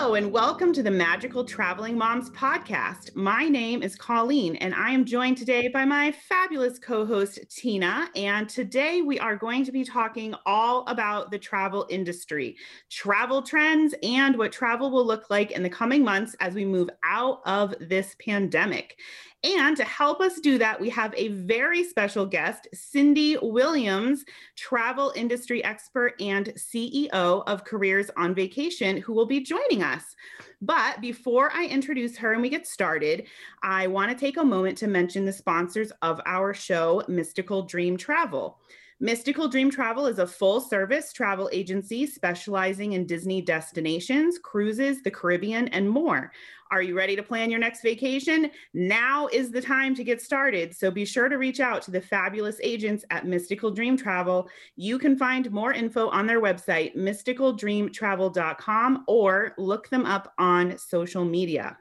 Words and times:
Hello, 0.00 0.14
and 0.14 0.30
welcome 0.30 0.72
to 0.74 0.82
the 0.84 0.92
Magical 0.92 1.44
Traveling 1.44 1.98
Moms 1.98 2.30
podcast. 2.30 3.16
My 3.16 3.48
name 3.48 3.82
is 3.82 3.96
Colleen, 3.96 4.54
and 4.54 4.72
I 4.72 4.92
am 4.92 5.04
joined 5.04 5.38
today 5.38 5.66
by 5.66 5.84
my 5.84 6.12
fabulous 6.12 6.78
co 6.78 7.04
host, 7.04 7.40
Tina. 7.50 8.08
And 8.14 8.48
today 8.48 9.02
we 9.02 9.18
are 9.18 9.34
going 9.34 9.64
to 9.64 9.72
be 9.72 9.82
talking 9.82 10.36
all 10.46 10.86
about 10.86 11.32
the 11.32 11.38
travel 11.38 11.84
industry, 11.90 12.54
travel 12.88 13.42
trends, 13.42 13.92
and 14.04 14.38
what 14.38 14.52
travel 14.52 14.92
will 14.92 15.04
look 15.04 15.30
like 15.30 15.50
in 15.50 15.64
the 15.64 15.68
coming 15.68 16.04
months 16.04 16.36
as 16.38 16.54
we 16.54 16.64
move 16.64 16.90
out 17.02 17.40
of 17.44 17.74
this 17.80 18.14
pandemic. 18.24 19.00
And 19.44 19.76
to 19.76 19.84
help 19.84 20.20
us 20.20 20.40
do 20.40 20.58
that, 20.58 20.80
we 20.80 20.90
have 20.90 21.14
a 21.16 21.28
very 21.28 21.84
special 21.84 22.26
guest, 22.26 22.66
Cindy 22.74 23.36
Williams, 23.40 24.24
travel 24.56 25.12
industry 25.14 25.62
expert 25.62 26.14
and 26.20 26.46
CEO 26.56 27.44
of 27.46 27.64
Careers 27.64 28.10
on 28.16 28.34
Vacation, 28.34 28.96
who 28.96 29.12
will 29.12 29.26
be 29.26 29.40
joining 29.40 29.84
us. 29.84 30.16
But 30.60 31.00
before 31.00 31.52
I 31.54 31.66
introduce 31.66 32.16
her 32.16 32.32
and 32.32 32.42
we 32.42 32.48
get 32.48 32.66
started, 32.66 33.26
I 33.62 33.86
want 33.86 34.10
to 34.10 34.18
take 34.18 34.38
a 34.38 34.44
moment 34.44 34.76
to 34.78 34.88
mention 34.88 35.24
the 35.24 35.32
sponsors 35.32 35.92
of 36.02 36.20
our 36.26 36.52
show, 36.52 37.04
Mystical 37.06 37.62
Dream 37.62 37.96
Travel. 37.96 38.58
Mystical 39.00 39.46
Dream 39.46 39.70
Travel 39.70 40.06
is 40.06 40.18
a 40.18 40.26
full 40.26 40.60
service 40.60 41.12
travel 41.12 41.48
agency 41.52 42.04
specializing 42.04 42.94
in 42.94 43.06
Disney 43.06 43.40
destinations, 43.40 44.40
cruises, 44.40 45.02
the 45.02 45.10
Caribbean, 45.12 45.68
and 45.68 45.88
more. 45.88 46.32
Are 46.70 46.82
you 46.82 46.94
ready 46.94 47.16
to 47.16 47.22
plan 47.22 47.50
your 47.50 47.60
next 47.60 47.80
vacation? 47.80 48.50
Now 48.74 49.26
is 49.28 49.50
the 49.50 49.62
time 49.62 49.94
to 49.94 50.04
get 50.04 50.20
started. 50.20 50.76
So 50.76 50.90
be 50.90 51.06
sure 51.06 51.30
to 51.30 51.38
reach 51.38 51.60
out 51.60 51.80
to 51.82 51.90
the 51.90 52.02
fabulous 52.02 52.60
agents 52.62 53.06
at 53.10 53.26
Mystical 53.26 53.70
Dream 53.70 53.96
Travel. 53.96 54.50
You 54.76 54.98
can 54.98 55.16
find 55.16 55.50
more 55.50 55.72
info 55.72 56.08
on 56.08 56.26
their 56.26 56.42
website, 56.42 56.94
mysticaldreamtravel.com, 56.94 59.04
or 59.08 59.54
look 59.56 59.88
them 59.88 60.04
up 60.04 60.34
on 60.36 60.76
social 60.76 61.24
media. 61.24 61.78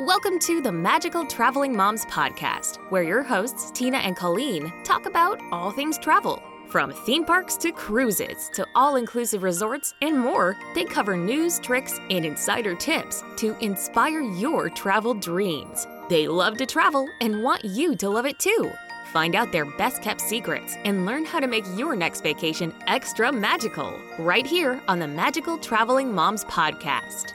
Welcome 0.00 0.38
to 0.40 0.60
the 0.60 0.72
Magical 0.72 1.24
Traveling 1.24 1.74
Moms 1.74 2.04
podcast, 2.06 2.76
where 2.90 3.02
your 3.02 3.22
hosts, 3.22 3.70
Tina 3.70 3.96
and 3.98 4.14
Colleen, 4.14 4.70
talk 4.84 5.06
about 5.06 5.40
all 5.52 5.70
things 5.70 5.96
travel. 5.96 6.42
From 6.72 6.90
theme 6.90 7.26
parks 7.26 7.58
to 7.58 7.70
cruises 7.70 8.50
to 8.54 8.66
all 8.74 8.96
inclusive 8.96 9.42
resorts 9.42 9.92
and 10.00 10.18
more, 10.18 10.56
they 10.74 10.84
cover 10.86 11.18
news, 11.18 11.58
tricks, 11.58 12.00
and 12.08 12.24
insider 12.24 12.74
tips 12.74 13.22
to 13.36 13.54
inspire 13.62 14.22
your 14.22 14.70
travel 14.70 15.12
dreams. 15.12 15.86
They 16.08 16.26
love 16.28 16.56
to 16.56 16.64
travel 16.64 17.06
and 17.20 17.42
want 17.42 17.62
you 17.62 17.94
to 17.96 18.08
love 18.08 18.24
it 18.24 18.38
too. 18.38 18.72
Find 19.12 19.34
out 19.34 19.52
their 19.52 19.66
best 19.76 20.00
kept 20.00 20.22
secrets 20.22 20.74
and 20.86 21.04
learn 21.04 21.26
how 21.26 21.40
to 21.40 21.46
make 21.46 21.66
your 21.76 21.94
next 21.94 22.22
vacation 22.22 22.72
extra 22.86 23.30
magical 23.30 24.00
right 24.18 24.46
here 24.46 24.80
on 24.88 24.98
the 24.98 25.06
Magical 25.06 25.58
Traveling 25.58 26.14
Moms 26.14 26.46
podcast. 26.46 27.34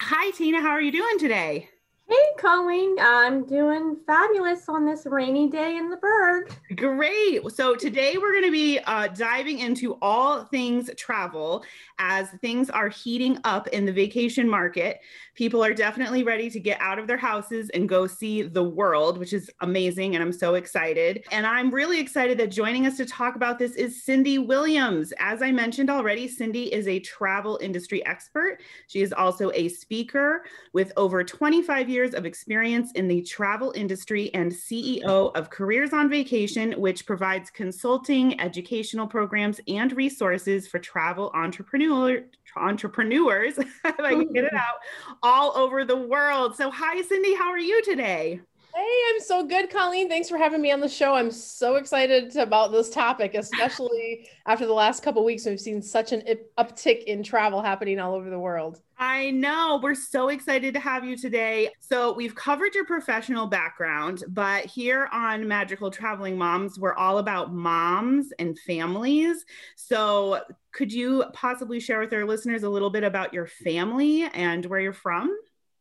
Hi, 0.00 0.32
Tina. 0.32 0.60
How 0.60 0.70
are 0.70 0.82
you 0.82 0.90
doing 0.90 1.20
today? 1.20 1.68
Hey, 2.10 2.16
Colleen. 2.38 2.96
I'm 2.98 3.44
doing 3.44 3.98
fabulous 4.06 4.66
on 4.66 4.86
this 4.86 5.04
rainy 5.04 5.50
day 5.50 5.76
in 5.76 5.90
the 5.90 5.98
Berg. 5.98 6.50
Great. 6.74 7.42
So, 7.52 7.74
today 7.74 8.16
we're 8.16 8.32
going 8.32 8.46
to 8.46 8.50
be 8.50 8.78
uh, 8.78 9.08
diving 9.08 9.58
into 9.58 9.98
all 10.00 10.44
things 10.44 10.88
travel 10.96 11.64
as 11.98 12.30
things 12.40 12.70
are 12.70 12.88
heating 12.88 13.36
up 13.44 13.68
in 13.68 13.84
the 13.84 13.92
vacation 13.92 14.48
market. 14.48 15.00
People 15.38 15.64
are 15.64 15.72
definitely 15.72 16.24
ready 16.24 16.50
to 16.50 16.58
get 16.58 16.80
out 16.80 16.98
of 16.98 17.06
their 17.06 17.16
houses 17.16 17.70
and 17.70 17.88
go 17.88 18.08
see 18.08 18.42
the 18.42 18.64
world, 18.64 19.18
which 19.18 19.32
is 19.32 19.48
amazing. 19.60 20.16
And 20.16 20.24
I'm 20.24 20.32
so 20.32 20.54
excited. 20.54 21.22
And 21.30 21.46
I'm 21.46 21.70
really 21.70 22.00
excited 22.00 22.38
that 22.38 22.48
joining 22.48 22.88
us 22.88 22.96
to 22.96 23.06
talk 23.06 23.36
about 23.36 23.56
this 23.56 23.76
is 23.76 24.02
Cindy 24.02 24.38
Williams. 24.38 25.12
As 25.20 25.40
I 25.40 25.52
mentioned 25.52 25.90
already, 25.90 26.26
Cindy 26.26 26.74
is 26.74 26.88
a 26.88 26.98
travel 26.98 27.56
industry 27.62 28.04
expert. 28.04 28.58
She 28.88 29.00
is 29.00 29.12
also 29.12 29.52
a 29.54 29.68
speaker 29.68 30.42
with 30.72 30.92
over 30.96 31.22
25 31.22 31.88
years 31.88 32.14
of 32.14 32.26
experience 32.26 32.90
in 32.96 33.06
the 33.06 33.22
travel 33.22 33.72
industry 33.76 34.34
and 34.34 34.50
CEO 34.50 35.30
of 35.36 35.50
Careers 35.50 35.92
on 35.92 36.10
Vacation, 36.10 36.72
which 36.72 37.06
provides 37.06 37.48
consulting, 37.48 38.40
educational 38.40 39.06
programs, 39.06 39.60
and 39.68 39.92
resources 39.92 40.66
for 40.66 40.80
travel 40.80 41.30
entrepreneurs 41.32 41.68
entrepreneur 41.68 42.22
entrepreneurs, 42.56 43.58
if 43.58 43.80
I 43.84 44.14
can 44.14 44.32
get 44.32 44.44
it 44.44 44.54
out, 44.54 44.76
all 45.22 45.56
over 45.56 45.84
the 45.84 45.96
world. 45.96 46.56
So, 46.56 46.70
hi, 46.70 47.00
Cindy, 47.02 47.34
how 47.34 47.50
are 47.50 47.58
you 47.58 47.82
today? 47.82 48.40
Hey, 48.78 48.98
I'm 49.10 49.18
so 49.18 49.44
good, 49.44 49.70
Colleen. 49.70 50.08
Thanks 50.08 50.28
for 50.28 50.38
having 50.38 50.62
me 50.62 50.70
on 50.70 50.78
the 50.78 50.88
show. 50.88 51.14
I'm 51.14 51.32
so 51.32 51.74
excited 51.74 52.36
about 52.36 52.70
this 52.70 52.88
topic, 52.90 53.34
especially 53.34 54.28
after 54.46 54.66
the 54.66 54.72
last 54.72 55.02
couple 55.02 55.24
weeks. 55.24 55.46
We've 55.46 55.58
seen 55.58 55.82
such 55.82 56.12
an 56.12 56.22
uptick 56.56 57.02
in 57.02 57.24
travel 57.24 57.60
happening 57.60 57.98
all 57.98 58.14
over 58.14 58.30
the 58.30 58.38
world. 58.38 58.80
I 58.96 59.32
know. 59.32 59.80
We're 59.82 59.96
so 59.96 60.28
excited 60.28 60.74
to 60.74 60.80
have 60.80 61.04
you 61.04 61.16
today. 61.16 61.70
So, 61.80 62.12
we've 62.12 62.36
covered 62.36 62.72
your 62.72 62.84
professional 62.84 63.48
background, 63.48 64.22
but 64.28 64.66
here 64.66 65.08
on 65.12 65.48
Magical 65.48 65.90
Traveling 65.90 66.38
Moms, 66.38 66.78
we're 66.78 66.94
all 66.94 67.18
about 67.18 67.52
moms 67.52 68.28
and 68.38 68.56
families. 68.60 69.44
So, 69.74 70.42
could 70.70 70.92
you 70.92 71.24
possibly 71.32 71.80
share 71.80 71.98
with 71.98 72.12
our 72.12 72.24
listeners 72.24 72.62
a 72.62 72.70
little 72.70 72.90
bit 72.90 73.02
about 73.02 73.34
your 73.34 73.48
family 73.48 74.22
and 74.34 74.64
where 74.66 74.78
you're 74.78 74.92
from? 74.92 75.36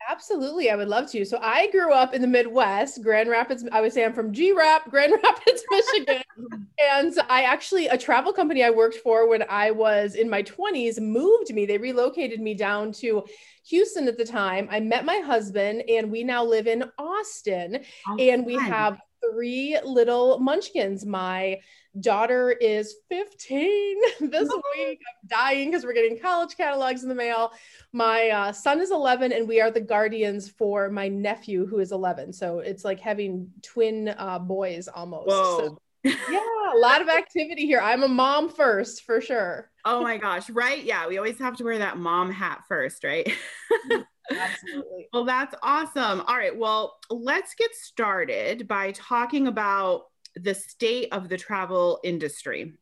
Absolutely, 0.09 0.69
I 0.69 0.75
would 0.75 0.87
love 0.87 1.09
to. 1.11 1.25
So 1.25 1.37
I 1.41 1.69
grew 1.71 1.91
up 1.91 2.13
in 2.13 2.21
the 2.21 2.27
Midwest, 2.27 3.03
Grand 3.03 3.29
Rapids. 3.29 3.65
I 3.71 3.81
would 3.81 3.91
say 3.91 4.05
I'm 4.05 4.13
from 4.13 4.31
G 4.31 4.53
Rap, 4.53 4.83
Grand 4.89 5.13
Rapids, 5.21 5.63
Michigan. 5.69 6.23
and 6.79 7.13
I 7.29 7.43
actually, 7.43 7.87
a 7.87 7.97
travel 7.97 8.31
company 8.31 8.63
I 8.63 8.69
worked 8.69 8.97
for 8.97 9.27
when 9.27 9.43
I 9.49 9.71
was 9.71 10.15
in 10.15 10.29
my 10.29 10.43
20s 10.43 11.01
moved 11.01 11.53
me. 11.53 11.65
They 11.65 11.77
relocated 11.77 12.39
me 12.39 12.53
down 12.53 12.93
to 12.93 13.25
Houston 13.67 14.07
at 14.07 14.17
the 14.17 14.25
time. 14.25 14.69
I 14.71 14.79
met 14.79 15.03
my 15.03 15.17
husband, 15.17 15.83
and 15.89 16.09
we 16.09 16.23
now 16.23 16.43
live 16.43 16.67
in 16.67 16.85
Austin. 16.97 17.83
Oh, 18.07 18.17
and 18.17 18.45
we 18.45 18.55
have 18.55 18.99
three 19.21 19.77
little 19.83 20.39
munchkins. 20.39 21.05
My 21.05 21.59
daughter 21.99 22.51
is 22.51 22.95
15 23.09 23.97
this 24.21 24.49
week. 24.75 24.99
I'm 24.99 25.27
dying 25.27 25.69
because 25.69 25.83
we're 25.83 25.93
getting 25.93 26.19
college 26.19 26.55
catalogs 26.55 27.03
in 27.03 27.09
the 27.09 27.15
mail. 27.15 27.51
My 27.93 28.29
uh, 28.29 28.51
son 28.51 28.79
is 28.79 28.91
11, 28.91 29.31
and 29.31 29.47
we 29.47 29.61
are 29.61 29.71
the 29.71 29.81
guardians 29.81 30.49
for 30.49 30.89
my 30.89 31.07
nephew 31.07 31.65
who 31.65 31.79
is 31.79 31.91
11. 31.91 32.33
So 32.33 32.59
it's 32.59 32.85
like 32.85 32.99
having 32.99 33.49
twin 33.61 34.13
uh, 34.17 34.39
boys 34.39 34.87
almost. 34.87 35.29
So, 35.29 35.77
yeah, 36.03 36.39
a 36.75 36.77
lot 36.77 37.01
of 37.01 37.09
activity 37.09 37.65
here. 37.65 37.81
I'm 37.81 38.03
a 38.03 38.07
mom 38.07 38.49
first 38.49 39.03
for 39.03 39.21
sure. 39.21 39.69
Oh 39.85 40.01
my 40.01 40.17
gosh, 40.17 40.49
right? 40.49 40.83
Yeah, 40.83 41.07
we 41.07 41.17
always 41.17 41.39
have 41.39 41.57
to 41.57 41.63
wear 41.63 41.79
that 41.79 41.97
mom 41.97 42.31
hat 42.31 42.63
first, 42.67 43.03
right? 43.03 43.31
Absolutely. 44.31 45.07
well, 45.13 45.25
that's 45.25 45.55
awesome. 45.61 46.21
All 46.21 46.37
right. 46.37 46.55
Well, 46.55 46.97
let's 47.09 47.55
get 47.55 47.73
started 47.75 48.67
by 48.67 48.91
talking 48.91 49.47
about 49.47 50.07
the 50.35 50.53
state 50.53 51.09
of 51.11 51.29
the 51.29 51.37
travel 51.37 51.99
industry 52.03 52.73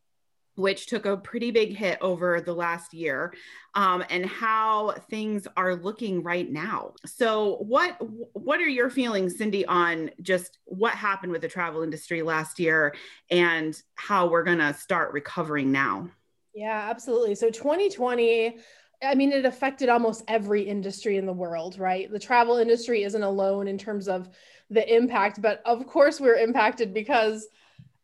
which 0.56 0.88
took 0.88 1.06
a 1.06 1.18
pretty 1.18 1.52
big 1.52 1.76
hit 1.76 1.98
over 2.02 2.40
the 2.40 2.54
last 2.54 2.94
year 2.94 3.34
um, 3.74 4.04
and 4.10 4.26
how 4.26 4.92
things 5.10 5.48
are 5.58 5.76
looking 5.76 6.24
right 6.24 6.52
now 6.52 6.94
so 7.06 7.58
what 7.58 7.98
what 8.34 8.60
are 8.60 8.68
your 8.68 8.90
feelings 8.90 9.38
cindy 9.38 9.66
on 9.66 10.10
just 10.22 10.60
what 10.66 10.94
happened 10.94 11.32
with 11.32 11.42
the 11.42 11.48
travel 11.48 11.84
industry 11.84 12.22
last 12.22 12.60
year 12.60 12.96
and 13.30 13.82
how 13.96 14.28
we're 14.28 14.44
going 14.44 14.58
to 14.58 14.74
start 14.74 15.14
recovering 15.14 15.72
now 15.72 16.10
yeah 16.54 16.88
absolutely 16.90 17.36
so 17.36 17.50
2020 17.50 18.58
I 19.04 19.16
mean, 19.16 19.32
it 19.32 19.46
affected 19.46 19.90
almost 19.90 20.24
every 20.28 20.64
industry 20.64 21.18
in 21.18 21.26
the 21.26 21.34
world, 21.34 21.78
right? 21.78 22.12
The 22.12 22.20
travel 22.20 22.58
industry 22.58 23.04
isn't 23.04 23.24
alone 23.24 23.68
in 23.68 23.78
terms 23.78 24.08
of 24.08 24.30
the 24.70 24.96
impact, 24.96 25.42
but 25.42 25.62
of 25.66 25.86
course, 25.88 26.20
we're 26.20 26.38
impacted 26.38 26.94
because 26.94 27.48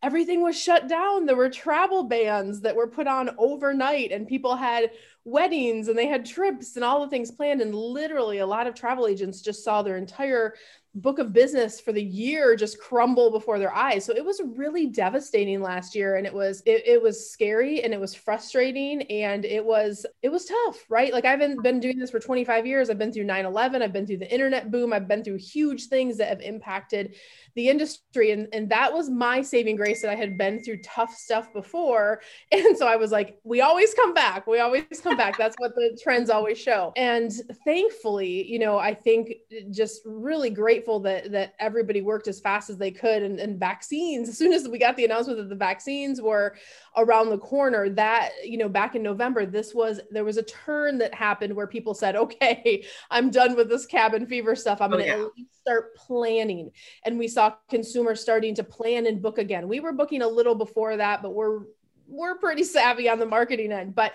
everything 0.02 0.42
was 0.42 0.60
shut 0.60 0.88
down. 0.88 1.26
There 1.26 1.36
were 1.36 1.50
travel 1.50 2.04
bans 2.04 2.60
that 2.62 2.76
were 2.76 2.88
put 2.88 3.06
on 3.06 3.30
overnight, 3.38 4.12
and 4.12 4.26
people 4.26 4.56
had 4.56 4.90
weddings 5.24 5.88
and 5.88 5.96
they 5.96 6.06
had 6.06 6.24
trips 6.24 6.76
and 6.76 6.84
all 6.84 7.00
the 7.00 7.08
things 7.08 7.30
planned. 7.30 7.60
And 7.60 7.74
literally, 7.74 8.38
a 8.38 8.46
lot 8.46 8.66
of 8.66 8.74
travel 8.74 9.06
agents 9.06 9.40
just 9.40 9.64
saw 9.64 9.82
their 9.82 9.96
entire 9.96 10.54
book 10.94 11.18
of 11.18 11.32
business 11.32 11.80
for 11.80 11.92
the 11.92 12.02
year 12.02 12.54
just 12.54 12.78
crumble 12.78 13.30
before 13.30 13.58
their 13.58 13.72
eyes. 13.74 14.04
So 14.04 14.14
it 14.14 14.24
was 14.24 14.42
really 14.56 14.86
devastating 14.86 15.62
last 15.62 15.94
year 15.94 16.16
and 16.16 16.26
it 16.26 16.34
was 16.34 16.62
it, 16.66 16.86
it 16.86 17.02
was 17.02 17.30
scary 17.30 17.82
and 17.82 17.94
it 17.94 18.00
was 18.00 18.14
frustrating 18.14 19.02
and 19.02 19.46
it 19.46 19.64
was 19.64 20.04
it 20.20 20.28
was 20.28 20.44
tough, 20.44 20.84
right? 20.90 21.12
Like 21.12 21.24
I've 21.24 21.38
been, 21.38 21.60
been 21.62 21.80
doing 21.80 21.98
this 21.98 22.10
for 22.10 22.20
25 22.20 22.66
years. 22.66 22.90
I've 22.90 22.98
been 22.98 23.12
through 23.12 23.24
9/11, 23.24 23.80
I've 23.80 23.92
been 23.92 24.06
through 24.06 24.18
the 24.18 24.32
internet 24.32 24.70
boom, 24.70 24.92
I've 24.92 25.08
been 25.08 25.24
through 25.24 25.38
huge 25.38 25.86
things 25.86 26.18
that 26.18 26.28
have 26.28 26.42
impacted 26.42 27.14
the 27.54 27.68
industry 27.68 28.32
and 28.32 28.48
and 28.52 28.68
that 28.68 28.92
was 28.92 29.08
my 29.08 29.40
saving 29.40 29.76
grace 29.76 30.02
that 30.02 30.10
I 30.10 30.14
had 30.14 30.36
been 30.36 30.62
through 30.62 30.82
tough 30.82 31.14
stuff 31.14 31.52
before. 31.52 32.20
And 32.52 32.76
so 32.76 32.86
I 32.86 32.96
was 32.96 33.10
like, 33.10 33.38
we 33.44 33.60
always 33.60 33.94
come 33.94 34.14
back. 34.14 34.46
We 34.46 34.60
always 34.60 34.84
come 35.02 35.11
back. 35.16 35.36
That's 35.38 35.56
what 35.58 35.74
the 35.74 35.98
trends 36.02 36.30
always 36.30 36.58
show. 36.58 36.92
And 36.96 37.32
thankfully, 37.64 38.50
you 38.50 38.58
know, 38.58 38.78
I 38.78 38.94
think 38.94 39.32
just 39.70 40.02
really 40.04 40.50
grateful 40.50 41.00
that 41.00 41.32
that 41.32 41.54
everybody 41.58 42.02
worked 42.02 42.28
as 42.28 42.40
fast 42.40 42.70
as 42.70 42.78
they 42.78 42.90
could 42.90 43.22
and, 43.22 43.38
and 43.38 43.58
vaccines 43.58 44.28
as 44.28 44.38
soon 44.38 44.52
as 44.52 44.68
we 44.68 44.78
got 44.78 44.96
the 44.96 45.04
announcement 45.04 45.38
that 45.38 45.48
the 45.48 45.54
vaccines 45.54 46.20
were 46.20 46.56
around 46.96 47.30
the 47.30 47.38
corner 47.38 47.88
that 47.88 48.30
you 48.44 48.58
know 48.58 48.68
back 48.68 48.94
in 48.94 49.02
november 49.02 49.46
this 49.46 49.74
was 49.74 50.00
there 50.10 50.24
was 50.24 50.36
a 50.36 50.42
turn 50.42 50.98
that 50.98 51.14
happened 51.14 51.54
where 51.54 51.66
people 51.66 51.94
said 51.94 52.16
okay 52.16 52.84
i'm 53.10 53.30
done 53.30 53.56
with 53.56 53.68
this 53.68 53.86
cabin 53.86 54.26
fever 54.26 54.54
stuff 54.54 54.80
i'm 54.80 54.92
oh, 54.92 54.96
going 54.96 55.10
to 55.10 55.30
yeah. 55.36 55.44
start 55.60 55.94
planning 55.96 56.70
and 57.04 57.18
we 57.18 57.28
saw 57.28 57.54
consumers 57.70 58.20
starting 58.20 58.54
to 58.54 58.64
plan 58.64 59.06
and 59.06 59.22
book 59.22 59.38
again 59.38 59.68
we 59.68 59.80
were 59.80 59.92
booking 59.92 60.22
a 60.22 60.28
little 60.28 60.54
before 60.54 60.96
that 60.96 61.22
but 61.22 61.34
we're 61.34 61.60
we're 62.08 62.36
pretty 62.36 62.64
savvy 62.64 63.08
on 63.08 63.18
the 63.18 63.26
marketing 63.26 63.72
end 63.72 63.94
but 63.94 64.12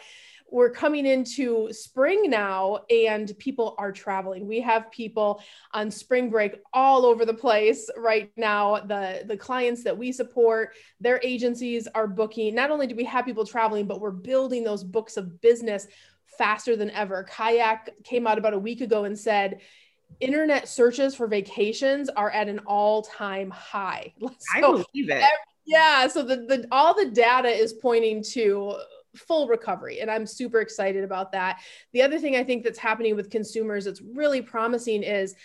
we're 0.50 0.70
coming 0.70 1.06
into 1.06 1.72
spring 1.72 2.30
now 2.30 2.80
and 2.90 3.38
people 3.38 3.76
are 3.78 3.92
traveling. 3.92 4.48
We 4.48 4.62
have 4.62 4.92
people 4.92 5.42
on 5.74 5.92
spring 5.92 6.30
break 6.30 6.56
all 6.74 7.06
over 7.06 7.26
the 7.26 7.34
place 7.34 7.90
right 7.98 8.32
now. 8.38 8.80
The 8.80 9.24
the 9.26 9.38
clients 9.38 9.84
that 9.84 9.98
we 9.98 10.12
support 10.12 10.74
their 11.00 11.20
agencies 11.24 11.88
are 11.94 12.08
booking. 12.08 12.56
Not 12.56 12.72
only 12.72 12.88
do 12.88 12.96
we 12.96 13.04
have 13.06 13.26
people 13.26 13.46
traveling 13.46 13.88
but 13.88 14.00
we're 14.00 14.12
building 14.12 14.64
those 14.64 14.84
books 14.84 15.18
of 15.18 15.42
business 15.42 15.88
faster 16.38 16.76
than 16.76 16.92
ever. 16.92 17.24
Kayak 17.24 18.04
came 18.04 18.28
out 18.28 18.38
about 18.38 18.54
a 18.54 18.60
week 18.60 18.82
ago 18.82 19.04
and 19.04 19.18
said 19.18 19.60
internet 20.20 20.68
searches 20.68 21.16
for 21.16 21.28
vacations 21.28 22.10
are 22.10 22.32
at 22.32 22.48
an 22.48 22.60
all-time 22.60 23.50
high. 23.50 24.14
So 24.22 24.30
i 24.56 24.62
believe 24.62 25.10
it. 25.10 25.12
every, 25.12 25.28
yeah 25.66 26.08
so 26.08 26.24
the, 26.24 26.38
the 26.38 26.68
all 26.72 26.94
the 26.96 27.12
data 27.12 27.50
is 27.50 27.74
pointing 27.74 28.24
to 28.24 28.78
full 29.18 29.48
recovery. 29.48 30.00
And 30.00 30.10
I'm 30.10 30.26
super 30.26 30.62
excited 30.62 31.04
about 31.04 31.32
that. 31.34 31.60
The 31.94 32.02
other 32.02 32.20
thing 32.20 32.36
I 32.36 32.44
think 32.44 32.64
that's 32.64 32.80
happening 32.80 33.16
with 33.16 33.30
consumers 33.30 33.86
that's 33.86 34.02
really 34.02 34.42
promising 34.42 35.04
is 35.04 35.36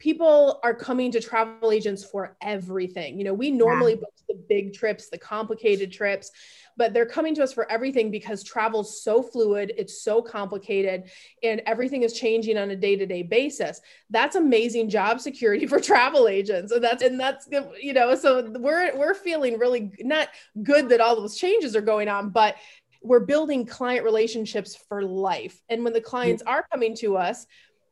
people 0.00 0.58
are 0.64 0.74
coming 0.74 1.12
to 1.12 1.20
travel 1.20 1.70
agents 1.70 2.02
for 2.02 2.36
everything. 2.42 3.18
You 3.18 3.24
know, 3.24 3.34
we 3.34 3.50
normally 3.50 3.92
yeah. 3.92 4.00
book 4.00 4.14
the 4.28 4.42
big 4.48 4.72
trips, 4.72 5.10
the 5.10 5.18
complicated 5.18 5.92
trips, 5.92 6.30
but 6.76 6.94
they're 6.94 7.06
coming 7.06 7.34
to 7.34 7.42
us 7.42 7.52
for 7.52 7.70
everything 7.70 8.10
because 8.10 8.42
travel's 8.42 9.02
so 9.02 9.22
fluid, 9.22 9.72
it's 9.76 10.02
so 10.02 10.22
complicated, 10.22 11.10
and 11.42 11.60
everything 11.66 12.02
is 12.02 12.14
changing 12.14 12.56
on 12.56 12.70
a 12.70 12.76
day-to-day 12.76 13.22
basis. 13.22 13.82
That's 14.08 14.36
amazing 14.36 14.88
job 14.88 15.20
security 15.20 15.66
for 15.68 15.78
travel 15.78 16.26
agents. 16.26 16.72
And 16.72 16.82
that's 16.82 17.02
and 17.02 17.20
that's 17.20 17.48
you 17.80 17.92
know, 17.92 18.14
so 18.14 18.50
we're 18.58 18.96
we're 18.96 19.14
feeling 19.14 19.58
really 19.58 19.92
not 20.00 20.28
good 20.62 20.88
that 20.88 21.00
all 21.00 21.16
those 21.16 21.36
changes 21.36 21.76
are 21.76 21.82
going 21.82 22.08
on, 22.08 22.30
but 22.30 22.56
we're 23.02 23.20
building 23.20 23.66
client 23.66 24.04
relationships 24.04 24.76
for 24.88 25.02
life. 25.02 25.60
And 25.68 25.84
when 25.84 25.92
the 25.92 26.00
clients 26.00 26.42
are 26.46 26.66
coming 26.70 26.94
to 26.96 27.16
us, 27.16 27.46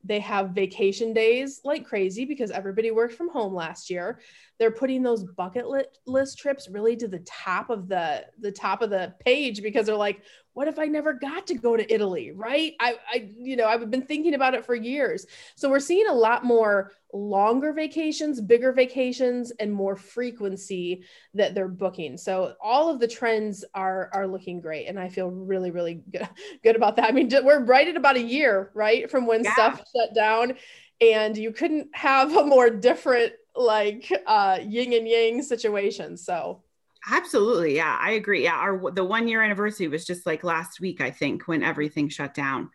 they 0.05 0.21
have 0.21 0.51
vacation 0.51 1.13
days 1.13 1.61
like 1.65 1.85
crazy 1.85 2.25
because 2.25 2.51
everybody 2.51 2.91
worked 2.91 3.15
from 3.15 3.29
home 3.31 3.55
last 3.55 3.91
year. 3.91 4.21
They're 4.59 4.71
putting 4.71 5.03
those 5.03 5.25
bucket 5.25 5.67
list 6.07 6.39
trips 6.39 6.69
really 6.69 6.97
to 6.97 7.09
the 7.09 7.19
top 7.21 7.69
of 7.69 7.89
the 7.89 8.27
the 8.39 8.53
top 8.53 8.81
of 8.81 8.91
the 8.91 9.15
page 9.21 9.63
because 9.63 9.87
they're 9.87 9.97
like, 9.97 10.23
what 10.59 10.67
if 10.67 10.77
I 10.77 10.87
never 10.87 11.13
got 11.13 11.47
to 11.47 11.55
go 11.55 11.77
to 11.77 11.95
Italy, 11.95 12.33
right? 12.33 12.75
I, 12.81 12.97
I, 13.09 13.29
you 13.39 13.55
know, 13.55 13.69
I've 13.69 13.89
been 13.93 14.03
thinking 14.03 14.35
about 14.35 14.55
it 14.55 14.67
for 14.67 14.75
years. 14.75 15.25
So 15.55 15.71
we're 15.71 15.79
seeing 15.79 16.09
a 16.09 16.13
lot 16.13 16.45
more 16.45 16.91
longer 17.13 17.73
vacations, 17.73 18.41
bigger 18.41 18.73
vacations, 18.73 19.53
and 19.53 19.73
more 19.73 19.95
frequency 19.95 21.05
that 21.35 21.55
they're 21.55 21.69
booking. 21.69 22.17
So 22.17 22.57
all 22.61 22.91
of 22.91 22.99
the 22.99 23.07
trends 23.07 23.65
are 23.73 24.11
are 24.13 24.27
looking 24.27 24.61
great, 24.61 24.89
and 24.89 24.99
I 24.99 25.11
feel 25.11 25.31
really, 25.31 25.71
really 25.71 25.95
good, 26.11 26.29
good 26.65 26.75
about 26.75 26.97
that. 26.97 27.09
I 27.09 27.13
mean, 27.13 27.31
we're 27.45 27.63
right 27.63 27.87
at 27.87 27.95
about 27.95 28.17
a 28.17 28.21
year, 28.21 28.73
right, 28.75 29.09
from 29.09 29.29
when 29.29 29.45
yeah. 29.45 29.53
stuff 29.53 29.85
shut 29.97 30.13
down, 30.13 30.55
and 31.01 31.37
you 31.37 31.53
couldn't 31.53 31.91
have 31.95 32.35
a 32.35 32.45
more 32.45 32.69
different 32.69 33.33
like 33.55 34.11
uh, 34.27 34.59
yin 34.61 34.93
and 34.93 35.07
yang 35.07 35.41
situation. 35.41 36.17
So 36.17 36.65
Absolutely. 37.11 37.77
Yeah, 37.77 37.97
I 38.01 38.13
agree. 38.13 38.45
Yeah, 38.45 38.57
our 38.57 38.91
the 38.91 39.05
1 39.05 39.29
year 39.29 39.43
anniversary 39.43 39.89
was 39.89 40.05
just 40.05 40.27
like 40.27 40.45
last 40.45 40.81
week 40.81 41.01
I 41.01 41.11
think 41.11 41.47
when 41.49 41.63
everything 41.63 42.09
shut 42.09 42.35
down. 42.35 42.71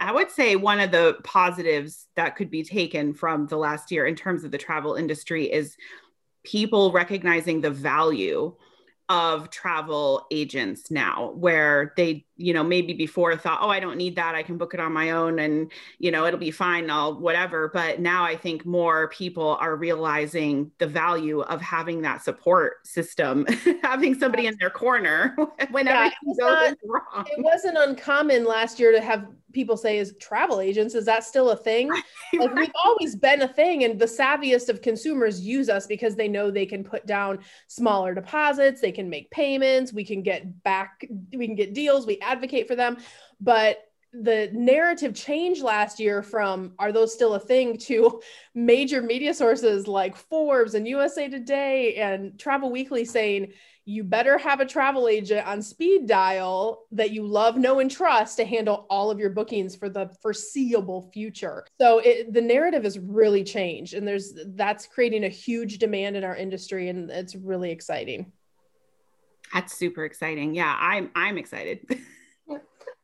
I 0.00 0.12
would 0.12 0.30
say 0.30 0.56
one 0.56 0.80
of 0.80 0.90
the 0.90 1.18
positives 1.24 2.08
that 2.16 2.34
could 2.36 2.50
be 2.50 2.64
taken 2.64 3.14
from 3.14 3.46
the 3.46 3.56
last 3.56 3.92
year 3.92 4.06
in 4.06 4.16
terms 4.16 4.42
of 4.44 4.50
the 4.50 4.58
travel 4.58 4.96
industry 4.96 5.52
is 5.52 5.76
people 6.44 6.92
recognizing 6.92 7.60
the 7.60 7.70
value 7.70 8.54
of 9.08 9.50
travel 9.50 10.26
agents 10.32 10.90
now 10.90 11.32
where 11.36 11.92
they 11.96 12.26
you 12.36 12.52
know 12.52 12.64
maybe 12.64 12.92
before 12.92 13.36
thought 13.36 13.60
oh 13.62 13.68
i 13.68 13.78
don't 13.78 13.96
need 13.96 14.16
that 14.16 14.34
i 14.34 14.42
can 14.42 14.56
book 14.56 14.74
it 14.74 14.80
on 14.80 14.92
my 14.92 15.10
own 15.10 15.38
and 15.38 15.70
you 15.98 16.10
know 16.10 16.26
it'll 16.26 16.38
be 16.38 16.50
fine 16.50 16.90
i'll 16.90 17.18
whatever. 17.18 17.70
But 17.72 18.00
now 18.00 18.24
i 18.24 18.36
think 18.36 18.66
more 18.66 19.08
people 19.08 19.56
are 19.60 19.76
realizing 19.76 20.70
the 20.78 20.86
value 20.86 21.40
of 21.42 21.60
having 21.60 22.02
that 22.02 22.22
support 22.22 22.86
system 22.86 23.46
having 23.82 24.14
somebody 24.14 24.46
in 24.46 24.56
their 24.58 24.70
corner 24.70 25.36
whenever 25.70 26.04
yeah, 26.04 26.10
it, 26.22 26.38
goes 26.38 26.76
wrong. 26.84 27.26
it 27.26 27.42
wasn't 27.42 27.76
uncommon 27.78 28.44
last 28.44 28.80
year 28.80 28.92
to 28.92 29.00
have 29.00 29.26
people 29.54 29.76
say 29.76 29.98
is 29.98 30.14
travel 30.20 30.60
agents 30.60 30.94
is 30.94 31.06
that 31.06 31.24
still 31.24 31.50
a 31.50 31.56
thing? 31.56 31.88
Like 32.34 32.54
we've 32.56 32.72
always 32.84 33.14
been 33.14 33.42
a 33.42 33.48
thing 33.48 33.84
and 33.84 33.96
the 33.96 34.06
savviest 34.06 34.68
of 34.68 34.82
consumers 34.82 35.40
use 35.40 35.68
us 35.68 35.86
because 35.86 36.16
they 36.16 36.26
know 36.26 36.50
they 36.50 36.66
can 36.66 36.82
put 36.82 37.06
down 37.06 37.38
smaller 37.68 38.12
deposits 38.12 38.80
they 38.80 38.90
can 38.90 39.08
make 39.08 39.30
payments 39.30 39.92
we 39.92 40.04
can 40.04 40.20
get 40.20 40.64
back 40.64 41.06
we 41.32 41.46
can 41.46 41.54
get 41.54 41.72
deals 41.72 42.06
we 42.06 42.18
advocate 42.24 42.66
for 42.66 42.74
them 42.74 42.96
but 43.40 43.78
the 44.14 44.48
narrative 44.52 45.12
changed 45.12 45.62
last 45.62 45.98
year 45.98 46.22
from 46.22 46.72
are 46.78 46.92
those 46.92 47.12
still 47.12 47.34
a 47.34 47.40
thing 47.40 47.76
to 47.78 48.20
major 48.54 49.02
media 49.02 49.34
sources 49.34 49.88
like 49.88 50.16
Forbes 50.16 50.74
and 50.74 50.86
USA 50.86 51.28
Today 51.28 51.96
and 51.96 52.38
Travel 52.38 52.70
Weekly 52.70 53.04
saying 53.04 53.52
you 53.86 54.02
better 54.02 54.38
have 54.38 54.60
a 54.60 54.66
travel 54.66 55.08
agent 55.08 55.46
on 55.46 55.60
speed 55.60 56.06
dial 56.06 56.86
that 56.92 57.10
you 57.10 57.26
love, 57.26 57.58
know, 57.58 57.80
and 57.80 57.90
trust 57.90 58.38
to 58.38 58.44
handle 58.44 58.86
all 58.88 59.10
of 59.10 59.18
your 59.18 59.28
bookings 59.28 59.76
for 59.76 59.90
the 59.90 60.08
foreseeable 60.22 61.10
future. 61.12 61.66
So 61.78 61.98
it, 61.98 62.32
the 62.32 62.40
narrative 62.40 62.84
has 62.84 62.98
really 62.98 63.44
changed, 63.44 63.92
and 63.92 64.08
there's 64.08 64.32
that's 64.54 64.86
creating 64.86 65.24
a 65.24 65.28
huge 65.28 65.78
demand 65.78 66.16
in 66.16 66.24
our 66.24 66.34
industry, 66.34 66.88
and 66.88 67.10
it's 67.10 67.34
really 67.34 67.70
exciting. 67.70 68.32
That's 69.52 69.76
super 69.76 70.06
exciting. 70.06 70.54
Yeah, 70.54 70.74
I'm 70.80 71.10
I'm 71.14 71.36
excited. 71.36 71.86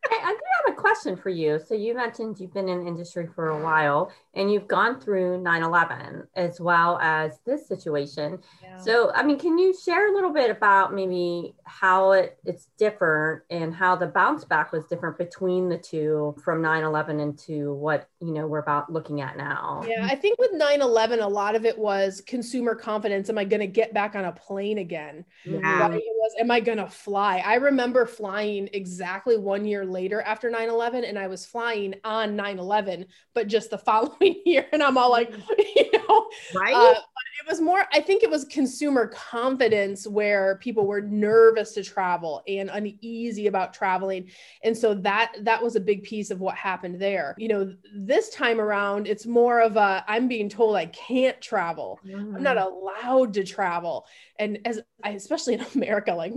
I 0.04 0.32
do 0.32 0.40
have 0.66 0.74
a 0.74 0.80
question 0.80 1.16
for 1.16 1.28
you. 1.28 1.58
So 1.58 1.74
you 1.74 1.94
mentioned 1.94 2.40
you've 2.40 2.54
been 2.54 2.68
in 2.68 2.86
industry 2.86 3.28
for 3.34 3.48
a 3.48 3.62
while 3.62 4.10
and 4.34 4.50
you've 4.50 4.68
gone 4.68 5.00
through 5.00 5.42
9-11 5.42 6.26
as 6.36 6.60
well 6.60 6.98
as 7.00 7.38
this 7.44 7.68
situation. 7.68 8.38
Yeah. 8.62 8.78
So, 8.78 9.12
I 9.12 9.22
mean, 9.22 9.38
can 9.38 9.58
you 9.58 9.74
share 9.84 10.10
a 10.10 10.14
little 10.14 10.32
bit 10.32 10.50
about 10.50 10.94
maybe 10.94 11.54
how 11.64 12.12
it, 12.12 12.38
it's 12.44 12.68
different 12.78 13.42
and 13.50 13.74
how 13.74 13.96
the 13.96 14.06
bounce 14.06 14.44
back 14.44 14.72
was 14.72 14.86
different 14.86 15.18
between 15.18 15.68
the 15.68 15.76
two 15.76 16.34
from 16.42 16.62
9-11 16.62 17.20
into 17.20 17.74
what, 17.74 18.08
you 18.20 18.32
know, 18.32 18.46
we're 18.46 18.58
about 18.58 18.90
looking 18.90 19.20
at 19.20 19.36
now? 19.36 19.84
Yeah, 19.86 20.06
I 20.08 20.14
think 20.14 20.38
with 20.38 20.52
9-11, 20.52 21.22
a 21.22 21.28
lot 21.28 21.54
of 21.54 21.64
it 21.64 21.76
was 21.76 22.22
consumer 22.26 22.74
confidence. 22.74 23.28
Am 23.28 23.36
I 23.36 23.44
going 23.44 23.60
to 23.60 23.66
get 23.66 23.92
back 23.92 24.14
on 24.14 24.24
a 24.24 24.32
plane 24.32 24.78
again? 24.78 25.24
Yeah. 25.44 25.88
Right? 25.88 26.02
Was, 26.02 26.34
am 26.40 26.50
I 26.50 26.60
going 26.60 26.78
to 26.78 26.88
fly? 26.88 27.42
I 27.44 27.56
remember 27.56 28.06
flying 28.06 28.68
exactly 28.72 29.36
one 29.36 29.64
year 29.64 29.84
later 29.90 30.20
after 30.20 30.50
9 30.50 30.68
11, 30.68 31.04
and 31.04 31.18
I 31.18 31.26
was 31.26 31.44
flying 31.46 31.94
on 32.04 32.36
9 32.36 32.58
11, 32.58 33.06
but 33.34 33.48
just 33.48 33.70
the 33.70 33.78
following 33.90 34.42
year. 34.44 34.66
And 34.72 34.82
I'm 34.82 34.96
all 34.96 35.10
like, 35.10 35.32
you 35.76 35.90
know, 35.92 36.28
right. 36.54 36.74
Uh, 36.74 37.00
it 37.38 37.48
was 37.48 37.60
more, 37.60 37.84
I 37.92 38.00
think 38.00 38.22
it 38.22 38.30
was 38.30 38.44
consumer 38.44 39.06
confidence 39.06 40.06
where 40.06 40.56
people 40.56 40.86
were 40.86 41.00
nervous 41.00 41.72
to 41.72 41.84
travel 41.84 42.42
and 42.48 42.70
uneasy 42.70 43.46
about 43.46 43.72
traveling. 43.72 44.30
And 44.62 44.76
so 44.76 44.94
that 44.94 45.32
that 45.42 45.62
was 45.62 45.76
a 45.76 45.80
big 45.80 46.02
piece 46.02 46.30
of 46.30 46.40
what 46.40 46.54
happened 46.54 47.00
there. 47.00 47.34
You 47.38 47.48
know, 47.48 47.74
this 47.94 48.30
time 48.30 48.60
around, 48.60 49.06
it's 49.06 49.26
more 49.26 49.60
of 49.60 49.76
a 49.76 50.04
I'm 50.08 50.28
being 50.28 50.48
told 50.48 50.76
I 50.76 50.86
can't 50.86 51.40
travel. 51.40 52.00
Mm. 52.06 52.36
I'm 52.36 52.42
not 52.42 52.56
mm. 52.56 52.66
allowed 52.66 53.34
to 53.34 53.44
travel. 53.44 54.06
And 54.38 54.58
as 54.64 54.80
I, 55.02 55.10
especially 55.10 55.54
in 55.54 55.60
America, 55.74 56.14
like 56.14 56.34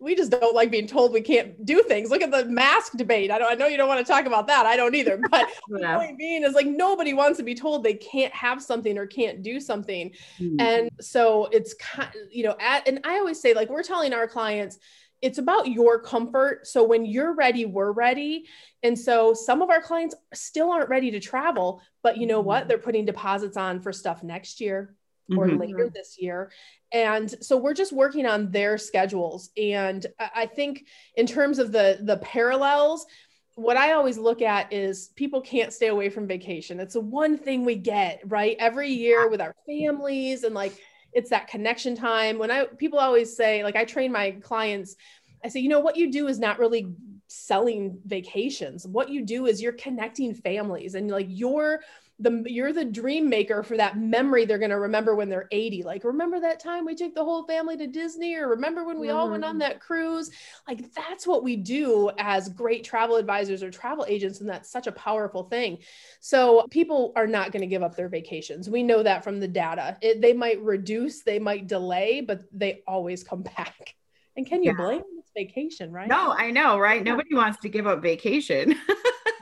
we 0.00 0.14
just 0.14 0.30
don't 0.30 0.54
like 0.54 0.70
being 0.70 0.86
told 0.86 1.12
we 1.12 1.20
can't 1.20 1.64
do 1.64 1.82
things. 1.82 2.10
Look 2.10 2.22
at 2.22 2.30
the 2.30 2.44
mask 2.46 2.92
debate. 2.96 3.30
I 3.30 3.38
don't 3.38 3.50
I 3.50 3.54
know 3.54 3.66
you 3.66 3.76
don't 3.76 3.88
want 3.88 4.04
to 4.04 4.12
talk 4.12 4.26
about 4.26 4.46
that. 4.48 4.66
I 4.66 4.76
don't 4.76 4.94
either. 4.94 5.20
But 5.34 5.48
yeah. 5.68 5.94
the 5.94 5.98
point 5.98 6.18
being 6.18 6.44
is 6.44 6.54
like 6.54 6.66
nobody 6.66 7.12
wants 7.12 7.38
to 7.38 7.42
be 7.42 7.56
told 7.56 7.82
they 7.82 7.94
can't 7.94 8.32
have 8.32 8.62
something 8.62 8.96
or 8.96 9.06
can't 9.06 9.42
do 9.42 9.58
something. 9.58 10.12
Mm-hmm. 10.38 10.60
And 10.60 10.90
so 11.00 11.46
it's 11.52 11.74
kind 11.74 12.10
you 12.30 12.44
know, 12.44 12.56
at 12.60 12.86
and 12.88 13.00
I 13.04 13.18
always 13.18 13.40
say, 13.40 13.54
like, 13.54 13.68
we're 13.68 13.82
telling 13.82 14.12
our 14.12 14.28
clients, 14.28 14.78
it's 15.22 15.38
about 15.38 15.68
your 15.68 15.98
comfort. 16.00 16.66
So 16.66 16.84
when 16.84 17.06
you're 17.06 17.34
ready, 17.34 17.64
we're 17.64 17.92
ready. 17.92 18.44
And 18.82 18.98
so 18.98 19.32
some 19.32 19.62
of 19.62 19.70
our 19.70 19.80
clients 19.80 20.14
still 20.34 20.70
aren't 20.70 20.90
ready 20.90 21.10
to 21.12 21.20
travel, 21.20 21.80
but 22.02 22.18
you 22.18 22.26
know 22.26 22.40
what? 22.40 22.60
Mm-hmm. 22.60 22.68
They're 22.68 22.78
putting 22.78 23.04
deposits 23.06 23.56
on 23.56 23.80
for 23.80 23.92
stuff 23.92 24.22
next 24.22 24.60
year 24.60 24.94
or 25.34 25.46
mm-hmm. 25.46 25.56
later 25.56 25.88
this 25.88 26.16
year. 26.18 26.52
And 26.92 27.34
so 27.42 27.56
we're 27.56 27.74
just 27.74 27.92
working 27.92 28.26
on 28.26 28.50
their 28.50 28.76
schedules. 28.76 29.50
And 29.56 30.04
I 30.18 30.46
think 30.46 30.86
in 31.16 31.26
terms 31.26 31.58
of 31.58 31.72
the 31.72 31.98
the 32.02 32.18
parallels, 32.18 33.06
what 33.56 33.76
I 33.76 33.92
always 33.92 34.18
look 34.18 34.42
at 34.42 34.72
is 34.72 35.08
people 35.14 35.40
can't 35.40 35.72
stay 35.72 35.88
away 35.88 36.08
from 36.08 36.26
vacation. 36.26 36.80
It's 36.80 36.94
the 36.94 37.00
one 37.00 37.38
thing 37.38 37.64
we 37.64 37.76
get, 37.76 38.20
right? 38.26 38.56
Every 38.58 38.90
year 38.90 39.28
with 39.28 39.40
our 39.40 39.54
families 39.66 40.42
and 40.44 40.54
like 40.54 40.76
it's 41.12 41.30
that 41.30 41.46
connection 41.46 41.94
time. 41.94 42.38
When 42.38 42.50
I 42.50 42.64
people 42.64 42.98
always 42.98 43.36
say, 43.36 43.62
like 43.62 43.76
I 43.76 43.84
train 43.84 44.10
my 44.10 44.32
clients, 44.42 44.96
I 45.44 45.48
say, 45.48 45.60
you 45.60 45.68
know, 45.68 45.80
what 45.80 45.96
you 45.96 46.10
do 46.10 46.26
is 46.26 46.38
not 46.38 46.58
really 46.58 46.92
selling 47.28 47.98
vacations. 48.04 48.86
What 48.86 49.08
you 49.08 49.24
do 49.24 49.46
is 49.46 49.62
you're 49.62 49.72
connecting 49.72 50.34
families 50.34 50.94
and 50.94 51.10
like 51.10 51.26
you're 51.28 51.80
the 52.20 52.44
you're 52.46 52.72
the 52.72 52.84
dream 52.84 53.28
maker 53.28 53.62
for 53.62 53.76
that 53.76 53.98
memory 53.98 54.44
they're 54.44 54.58
going 54.58 54.70
to 54.70 54.78
remember 54.78 55.16
when 55.16 55.28
they're 55.28 55.48
80 55.50 55.82
like 55.82 56.04
remember 56.04 56.38
that 56.40 56.60
time 56.60 56.84
we 56.84 56.94
took 56.94 57.12
the 57.14 57.24
whole 57.24 57.44
family 57.44 57.76
to 57.76 57.88
disney 57.88 58.36
or 58.36 58.48
remember 58.48 58.84
when 58.84 59.00
we 59.00 59.08
mm-hmm. 59.08 59.16
all 59.16 59.30
went 59.30 59.44
on 59.44 59.52
mm-hmm. 59.52 59.60
that 59.60 59.80
cruise? 59.80 60.30
Like 60.66 60.92
that's 60.94 61.26
what 61.26 61.42
we 61.42 61.56
do 61.56 62.10
as 62.18 62.48
great 62.48 62.84
travel 62.84 63.16
advisors 63.16 63.62
or 63.62 63.70
travel 63.70 64.04
agents 64.08 64.40
and 64.40 64.48
that's 64.48 64.70
such 64.70 64.86
a 64.86 64.92
powerful 64.92 65.44
thing. 65.44 65.78
So 66.20 66.66
people 66.70 67.12
are 67.16 67.26
not 67.26 67.52
going 67.52 67.62
to 67.62 67.66
give 67.66 67.82
up 67.82 67.96
their 67.96 68.08
vacations. 68.08 68.68
We 68.68 68.82
know 68.82 69.02
that 69.02 69.24
from 69.24 69.40
the 69.40 69.48
data. 69.48 69.96
It, 70.00 70.20
they 70.20 70.32
might 70.32 70.60
reduce 70.60 71.22
they 71.22 71.38
might 71.38 71.66
delay 71.66 72.20
but 72.20 72.42
they 72.52 72.82
always 72.86 73.22
come 73.22 73.42
back. 73.56 73.94
And 74.36 74.46
can 74.46 74.62
you 74.62 74.72
yeah. 74.72 74.84
blame 74.84 75.02
this 75.16 75.30
vacation 75.36 75.92
right? 75.92 76.08
No 76.08 76.32
i 76.32 76.50
know 76.50 76.78
right? 76.78 77.02
Nobody 77.02 77.34
wants 77.34 77.60
to 77.60 77.68
give 77.68 77.86
up 77.86 78.02
vacation. 78.02 78.74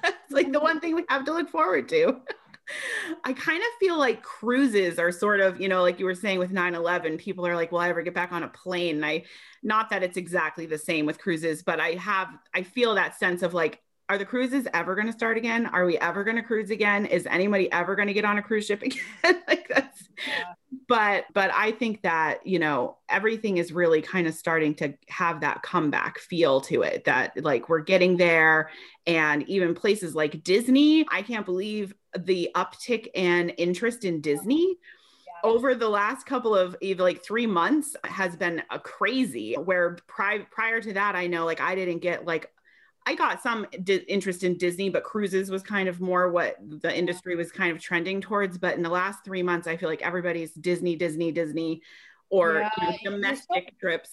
It's 0.05 0.45
like 0.45 0.51
the 0.51 0.61
one 0.61 0.81
thing 0.81 0.95
we 0.95 1.05
have 1.11 1.27
to 1.27 1.33
look 1.35 1.51
forward 1.51 1.91
to 1.91 2.23
I 3.25 3.33
kind 3.33 3.63
of 3.63 3.69
feel 3.81 3.99
like 3.99 4.23
cruises 4.23 4.99
are 4.99 5.13
sort 5.13 5.41
of, 5.41 5.61
you 5.61 5.69
know, 5.69 5.83
like 5.83 5.99
you 5.99 6.05
were 6.05 6.15
saying 6.15 6.39
with 6.39 6.51
9 6.51 6.75
11, 6.75 7.19
people 7.19 7.47
are 7.47 7.57
like, 7.57 7.73
will 7.73 7.79
I 7.79 7.89
ever 7.89 8.03
get 8.03 8.15
back 8.15 8.33
on 8.33 8.43
a 8.43 8.49
plane? 8.49 8.97
And 8.97 9.07
I, 9.07 9.25
not 9.63 9.91
that 9.91 10.03
it's 10.03 10.17
exactly 10.17 10.67
the 10.67 10.79
same 10.79 11.07
with 11.07 11.19
cruises, 11.19 11.63
but 11.63 11.81
I 11.81 11.93
have, 11.93 12.29
I 12.55 12.63
feel 12.63 12.95
that 12.95 13.19
sense 13.19 13.43
of 13.43 13.55
like, 13.55 13.81
are 14.09 14.19
the 14.19 14.25
cruises 14.25 14.67
ever 14.75 14.95
going 14.95 15.07
to 15.07 15.13
start 15.13 15.37
again? 15.37 15.67
Are 15.67 15.87
we 15.87 15.97
ever 15.99 16.25
going 16.25 16.37
to 16.37 16.43
cruise 16.43 16.71
again? 16.71 17.07
Is 17.07 17.27
anybody 17.27 17.71
ever 17.73 17.95
going 17.97 18.09
to 18.09 18.15
get 18.15 18.25
on 18.25 18.39
a 18.39 18.43
cruise 18.43 18.67
ship 18.67 18.83
again? 18.83 19.01
like 19.49 19.69
that's, 19.69 20.09
yeah. 20.27 20.53
But, 20.93 21.25
but 21.33 21.51
I 21.55 21.71
think 21.71 22.03
that, 22.03 22.47
you 22.47 22.59
know, 22.59 22.99
everything 23.09 23.57
is 23.57 23.73
really 23.73 24.03
kind 24.03 24.27
of 24.27 24.35
starting 24.35 24.75
to 24.75 24.93
have 25.09 25.41
that 25.41 25.63
comeback 25.63 26.19
feel 26.19 26.61
to 26.61 26.83
it 26.83 27.05
that 27.07 27.33
like 27.43 27.71
we're 27.71 27.81
getting 27.81 28.19
there. 28.19 28.69
And 29.07 29.43
even 29.49 29.75
places 29.75 30.15
like 30.15 30.45
Disney, 30.45 31.07
I 31.11 31.23
can't 31.23 31.47
believe 31.47 31.95
the 32.15 32.51
uptick 32.55 33.09
in 33.15 33.49
interest 33.51 34.05
in 34.05 34.21
Disney 34.21 34.77
over 35.43 35.75
the 35.75 35.89
last 35.89 36.27
couple 36.27 36.55
of 36.55 36.77
like 36.99 37.25
three 37.25 37.47
months 37.47 37.97
has 38.05 38.37
been 38.37 38.63
a 38.71 38.79
crazy. 38.79 39.55
Where 39.55 39.97
pri- 40.07 40.47
prior 40.51 40.83
to 40.83 40.93
that 40.93 41.17
i 41.17 41.27
know 41.27 41.47
like 41.47 41.61
i 41.61 41.75
didn't 41.75 42.01
get 42.01 42.27
like 42.27 42.51
I 43.05 43.15
got 43.15 43.43
some 43.43 43.67
di- 43.83 44.05
interest 44.09 44.45
in 44.45 44.57
Disney, 44.57 44.89
but 44.89 45.03
cruises 45.03 45.51
was 45.51 45.63
kind 45.63 45.89
of 45.89 46.01
more 46.01 46.31
what 46.31 46.57
the 46.61 46.97
industry 46.97 47.35
was 47.37 47.51
kind 47.51 47.75
of 47.75 47.83
trending 47.83 48.21
towards. 48.21 48.59
But 48.59 48.77
in 48.77 48.83
the 48.83 48.89
last 48.89 49.25
three 49.25 49.43
months, 49.43 49.67
I 49.67 49.77
feel 49.77 49.89
like 49.89 50.03
everybody's 50.03 50.53
Disney, 50.53 50.95
Disney, 50.95 51.33
Disney, 51.33 51.83
or 52.31 52.61
yeah, 52.61 52.71
you 52.79 53.11
know, 53.11 53.17
domestic 53.17 53.71
so, 53.71 53.77
trips. 53.81 54.11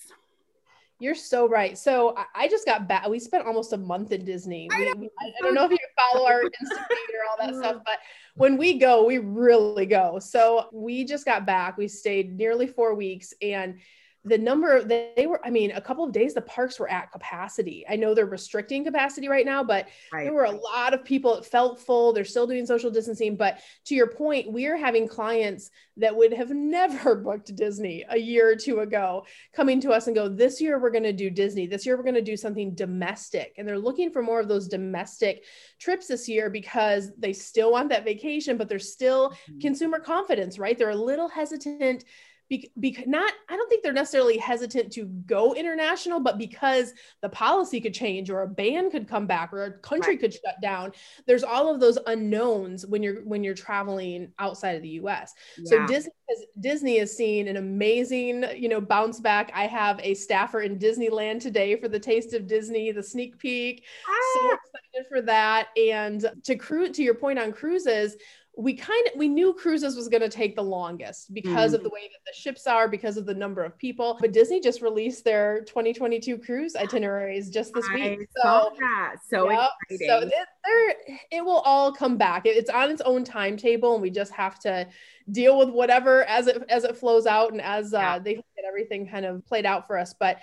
You're 0.99 1.15
so 1.15 1.47
right. 1.47 1.77
So 1.77 2.17
I 2.35 2.49
just 2.49 2.65
got 2.65 2.87
back. 2.87 3.07
We 3.07 3.19
spent 3.19 3.45
almost 3.45 3.71
a 3.71 3.77
month 3.77 4.11
in 4.11 4.25
Disney. 4.25 4.67
I, 4.73 4.93
we, 4.97 5.01
we, 5.01 5.09
I 5.21 5.31
don't 5.41 5.53
know 5.53 5.63
if 5.63 5.71
you 5.71 5.77
follow 5.97 6.27
our 6.27 6.41
Instagram 6.41 6.81
or 6.81 7.29
all 7.29 7.47
that 7.47 7.55
stuff, 7.55 7.81
but 7.85 7.99
when 8.35 8.57
we 8.57 8.77
go, 8.77 9.05
we 9.05 9.19
really 9.19 9.85
go. 9.85 10.19
So 10.19 10.67
we 10.73 11.05
just 11.05 11.25
got 11.25 11.45
back. 11.45 11.77
We 11.77 11.87
stayed 11.87 12.35
nearly 12.35 12.67
four 12.67 12.95
weeks 12.95 13.33
and 13.41 13.79
the 14.25 14.37
number 14.37 14.83
they 14.83 15.25
were 15.27 15.39
i 15.45 15.49
mean 15.49 15.71
a 15.71 15.79
couple 15.79 16.03
of 16.03 16.11
days 16.11 16.33
the 16.33 16.41
parks 16.41 16.77
were 16.77 16.89
at 16.89 17.11
capacity. 17.11 17.85
I 17.89 17.95
know 17.95 18.13
they're 18.13 18.25
restricting 18.25 18.83
capacity 18.83 19.29
right 19.29 19.45
now 19.45 19.63
but 19.63 19.87
right. 20.11 20.25
there 20.25 20.33
were 20.33 20.43
a 20.43 20.51
lot 20.51 20.93
of 20.93 21.05
people 21.05 21.35
it 21.35 21.45
felt 21.45 21.79
full 21.79 22.11
they're 22.11 22.25
still 22.25 22.45
doing 22.45 22.65
social 22.65 22.91
distancing. 22.91 23.37
But 23.37 23.59
to 23.85 23.95
your 23.95 24.07
point 24.07 24.51
we're 24.51 24.75
having 24.75 25.07
clients 25.07 25.69
that 25.97 26.15
would 26.15 26.33
have 26.33 26.49
never 26.53 27.15
booked 27.15 27.55
disney 27.55 28.05
a 28.09 28.17
year 28.17 28.49
or 28.49 28.55
two 28.57 28.79
ago 28.79 29.25
coming 29.53 29.79
to 29.81 29.91
us 29.91 30.07
and 30.07 30.15
go 30.15 30.27
this 30.27 30.59
year 30.59 30.79
we're 30.79 30.91
going 30.91 31.03
to 31.03 31.13
do 31.13 31.29
disney. 31.29 31.65
This 31.65 31.85
year 31.85 31.95
we're 31.95 32.03
going 32.03 32.15
to 32.15 32.21
do 32.21 32.35
something 32.35 32.75
domestic. 32.75 33.53
And 33.57 33.65
they're 33.65 33.79
looking 33.79 34.11
for 34.11 34.21
more 34.21 34.41
of 34.41 34.49
those 34.49 34.67
domestic 34.67 35.45
trips 35.79 36.07
this 36.07 36.27
year 36.27 36.49
because 36.49 37.11
they 37.17 37.31
still 37.31 37.71
want 37.71 37.89
that 37.89 38.03
vacation 38.03 38.57
but 38.57 38.67
there's 38.67 38.91
still 38.91 39.29
mm-hmm. 39.29 39.59
consumer 39.59 39.99
confidence 39.99 40.59
right? 40.59 40.77
They're 40.77 40.89
a 40.89 40.95
little 40.95 41.29
hesitant 41.29 42.03
because 42.49 43.05
not 43.05 43.31
i 43.47 43.55
don't 43.55 43.69
think 43.69 43.83
they're 43.83 43.93
necessarily 43.93 44.37
hesitant 44.37 44.91
to 44.91 45.05
go 45.25 45.53
international 45.53 46.19
but 46.19 46.37
because 46.37 46.93
the 47.21 47.29
policy 47.29 47.79
could 47.79 47.93
change 47.93 48.29
or 48.29 48.41
a 48.41 48.47
ban 48.47 48.89
could 48.89 49.07
come 49.07 49.27
back 49.27 49.53
or 49.53 49.65
a 49.65 49.71
country 49.79 50.13
right. 50.13 50.19
could 50.19 50.33
shut 50.33 50.59
down 50.61 50.91
there's 51.27 51.43
all 51.43 51.73
of 51.73 51.79
those 51.79 51.97
unknowns 52.07 52.85
when 52.85 53.03
you're 53.03 53.23
when 53.23 53.43
you're 53.43 53.53
traveling 53.53 54.31
outside 54.39 54.75
of 54.75 54.81
the 54.81 54.89
us 54.89 55.33
yeah. 55.57 55.65
so 55.65 55.87
disney 55.87 56.11
has, 56.29 56.45
disney 56.59 56.97
is 56.97 57.15
seeing 57.15 57.47
an 57.47 57.57
amazing 57.57 58.43
you 58.55 58.67
know 58.67 58.81
bounce 58.81 59.19
back 59.19 59.51
i 59.53 59.67
have 59.67 59.99
a 60.01 60.13
staffer 60.15 60.61
in 60.61 60.79
disneyland 60.79 61.39
today 61.39 61.75
for 61.75 61.87
the 61.87 61.99
taste 61.99 62.33
of 62.33 62.47
disney 62.47 62.91
the 62.91 63.03
sneak 63.03 63.37
peek 63.37 63.85
ah. 64.07 64.13
so 64.33 64.47
excited 64.47 65.07
for 65.07 65.21
that 65.21 65.67
and 65.77 66.31
to 66.43 66.55
cruise 66.55 66.95
to 66.95 67.03
your 67.03 67.15
point 67.15 67.37
on 67.37 67.51
cruises 67.51 68.15
we 68.59 68.73
kind 68.73 69.07
of 69.07 69.17
we 69.17 69.29
knew 69.29 69.53
cruises 69.53 69.95
was 69.95 70.09
going 70.09 70.21
to 70.21 70.27
take 70.27 70.53
the 70.53 70.61
longest 70.61 71.33
because 71.33 71.71
mm. 71.71 71.75
of 71.75 71.83
the 71.83 71.89
way 71.89 72.09
that 72.11 72.19
the 72.27 72.37
ships 72.37 72.67
are 72.67 72.89
because 72.89 73.15
of 73.15 73.25
the 73.25 73.33
number 73.33 73.63
of 73.63 73.77
people 73.77 74.17
but 74.19 74.33
disney 74.33 74.59
just 74.59 74.81
released 74.81 75.23
their 75.23 75.61
2022 75.61 76.37
cruise 76.37 76.75
itineraries 76.75 77.49
just 77.49 77.73
this 77.73 77.85
I 77.91 77.95
week 77.95 78.27
so 78.43 78.71
that. 78.79 79.15
so 79.29 79.49
yep. 79.49 79.69
so 79.89 80.29
it, 80.65 81.19
it 81.31 81.45
will 81.45 81.59
all 81.59 81.93
come 81.93 82.17
back 82.17 82.45
it's 82.45 82.69
on 82.69 82.91
its 82.91 83.01
own 83.01 83.23
timetable 83.23 83.93
and 83.93 84.01
we 84.01 84.09
just 84.09 84.33
have 84.33 84.59
to 84.59 84.87
deal 85.31 85.57
with 85.57 85.69
whatever 85.69 86.25
as 86.25 86.47
it 86.47 86.61
as 86.67 86.83
it 86.83 86.97
flows 86.97 87.25
out 87.25 87.53
and 87.53 87.61
as 87.61 87.93
uh, 87.93 87.97
yeah. 87.97 88.19
they 88.19 88.33
get 88.33 88.43
everything 88.67 89.07
kind 89.07 89.25
of 89.25 89.45
played 89.45 89.65
out 89.65 89.87
for 89.87 89.97
us 89.97 90.13
but 90.19 90.39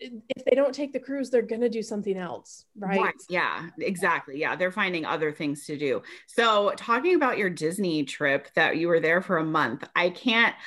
if 0.00 0.44
they 0.44 0.54
don't 0.54 0.74
take 0.74 0.92
the 0.92 1.00
cruise, 1.00 1.30
they're 1.30 1.42
going 1.42 1.60
to 1.60 1.68
do 1.68 1.82
something 1.82 2.16
else, 2.16 2.66
right? 2.76 3.00
right? 3.00 3.14
Yeah, 3.28 3.68
exactly. 3.80 4.38
Yeah, 4.38 4.54
they're 4.54 4.70
finding 4.70 5.04
other 5.04 5.32
things 5.32 5.64
to 5.66 5.76
do. 5.76 6.02
So, 6.26 6.72
talking 6.76 7.14
about 7.14 7.38
your 7.38 7.50
Disney 7.50 8.04
trip 8.04 8.48
that 8.54 8.76
you 8.76 8.88
were 8.88 9.00
there 9.00 9.20
for 9.20 9.38
a 9.38 9.44
month, 9.44 9.84
I 9.94 10.10
can't. 10.10 10.54